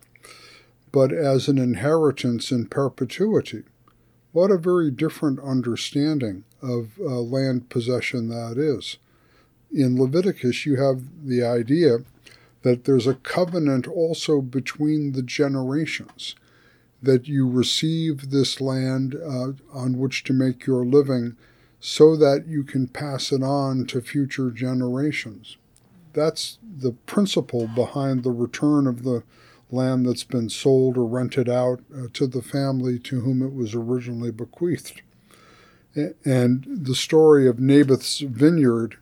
[0.92, 3.64] but as an inheritance in perpetuity.
[4.32, 8.98] What a very different understanding of uh, land possession that is.
[9.72, 12.00] In Leviticus, you have the idea
[12.64, 16.36] that there's a covenant also between the generations
[17.02, 21.36] that you receive this land uh, on which to make your living
[21.80, 25.58] so that you can pass it on to future generations.
[26.14, 29.24] That's the principle behind the return of the
[29.70, 33.76] land that's been sold or rented out uh, to the family to whom it was
[33.76, 35.02] originally bequeathed.
[36.24, 38.98] And the story of Naboth's vineyard.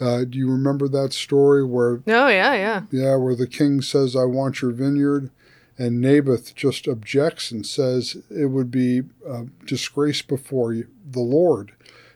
[0.00, 2.02] Uh, do you remember that story where?
[2.06, 2.82] Oh yeah, yeah.
[2.90, 5.30] Yeah, where the king says, "I want your vineyard,"
[5.78, 11.72] And Naboth just objects and says, It would be a disgrace before the Lord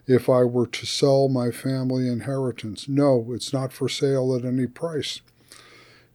[0.07, 2.89] if I were to sell my family inheritance.
[2.89, 5.21] No, it's not for sale at any price.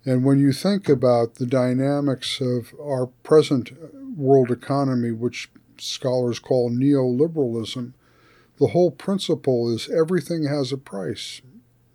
[0.05, 3.71] And when you think about the dynamics of our present
[4.17, 7.93] world economy, which scholars call neoliberalism,
[8.59, 11.41] the whole principle is everything has a price.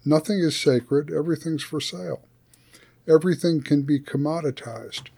[0.05, 2.23] Nothing is sacred, everything's for sale.
[3.09, 5.09] Everything can be commoditized.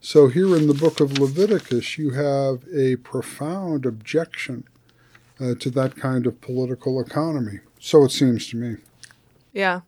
[0.00, 4.64] So, here in the book of Leviticus, you have a profound objection
[5.40, 7.60] uh, to that kind of political economy.
[7.78, 8.76] So it seems to me.
[9.58, 9.80] Yeah.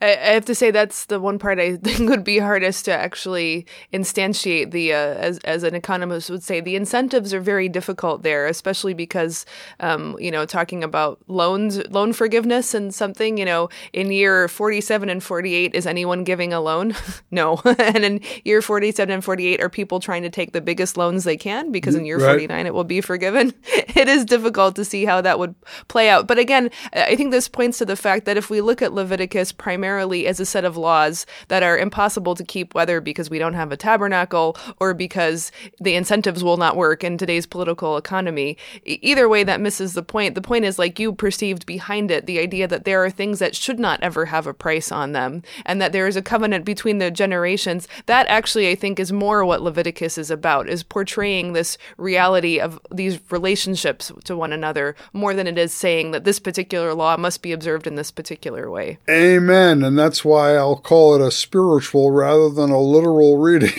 [0.00, 2.92] I, I, have to say that's the one part I think would be hardest to
[2.94, 8.22] actually instantiate the, uh, as, as an economist would say, the incentives are very difficult
[8.22, 9.44] there, especially because,
[9.80, 15.10] um, you know, talking about loans, loan forgiveness and something, you know, in year 47
[15.10, 16.94] and 48, is anyone giving a loan?
[17.30, 17.60] no.
[17.78, 21.36] and in year 47 and 48, are people trying to take the biggest loans they
[21.36, 21.70] can?
[21.70, 22.28] Because in year right.
[22.28, 23.52] 49, it will be forgiven.
[23.64, 25.54] it is difficult to see how that would
[25.88, 26.26] play out.
[26.26, 29.17] But again, I think this points to the fact that if we look at Leviticus,
[29.18, 33.40] Leviticus primarily as a set of laws that are impossible to keep, whether because we
[33.40, 35.50] don't have a tabernacle or because
[35.80, 38.56] the incentives will not work in today's political economy.
[38.84, 40.36] Either way, that misses the point.
[40.36, 43.56] The point is, like you perceived behind it, the idea that there are things that
[43.56, 46.98] should not ever have a price on them and that there is a covenant between
[46.98, 47.88] the generations.
[48.06, 52.78] That actually, I think, is more what Leviticus is about, is portraying this reality of
[52.92, 57.42] these relationships to one another more than it is saying that this particular law must
[57.42, 58.98] be observed in this particular way.
[59.08, 59.82] Amen.
[59.82, 63.78] And that's why I'll call it a spiritual rather than a literal reading.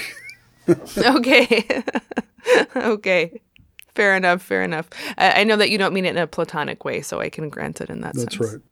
[0.98, 1.84] okay.
[2.76, 3.42] okay.
[3.96, 4.42] Fair enough.
[4.42, 4.90] Fair enough.
[5.18, 7.50] I, I, know that you don't mean it in a platonic way, so I can
[7.50, 8.38] grant it in that that's sense.
[8.38, 8.64] That's right.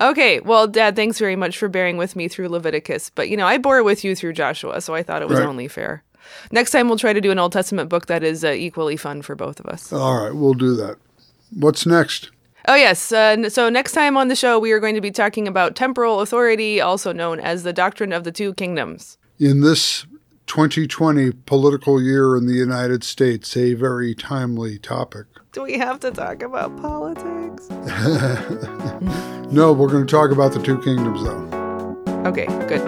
[0.00, 3.10] Okay, well, Dad, thanks very much for bearing with me through Leviticus.
[3.10, 5.46] But, you know, I bore with you through Joshua, so I thought it was right.
[5.48, 6.02] only fair.
[6.50, 9.20] Next time, we'll try to do an Old Testament book that is uh, equally fun
[9.20, 9.92] for both of us.
[9.92, 10.96] All right, we'll do that.
[11.50, 12.30] What's next?
[12.68, 13.12] Oh, yes.
[13.12, 16.20] Uh, so, next time on the show, we are going to be talking about temporal
[16.20, 19.16] authority, also known as the doctrine of the two kingdoms.
[19.40, 20.04] In this
[20.48, 25.24] 2020 political year in the United States, a very timely topic.
[25.52, 27.70] Do we have to talk about politics?
[29.50, 32.26] no, we're going to talk about the two kingdoms, though.
[32.26, 32.82] Okay, good.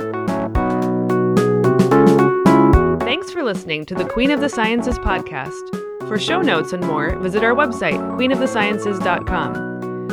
[3.01, 6.07] Thanks for listening to the Queen of the Sciences podcast.
[6.07, 9.70] For show notes and more, visit our website, queenofthesciences.com.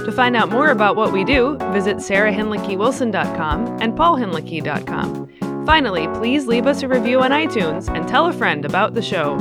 [0.07, 5.65] To find out more about what we do, visit sarahhinlickywilson.com and paulhinlicky.com.
[5.65, 9.35] Finally, please leave us a review on iTunes and tell a friend about the show.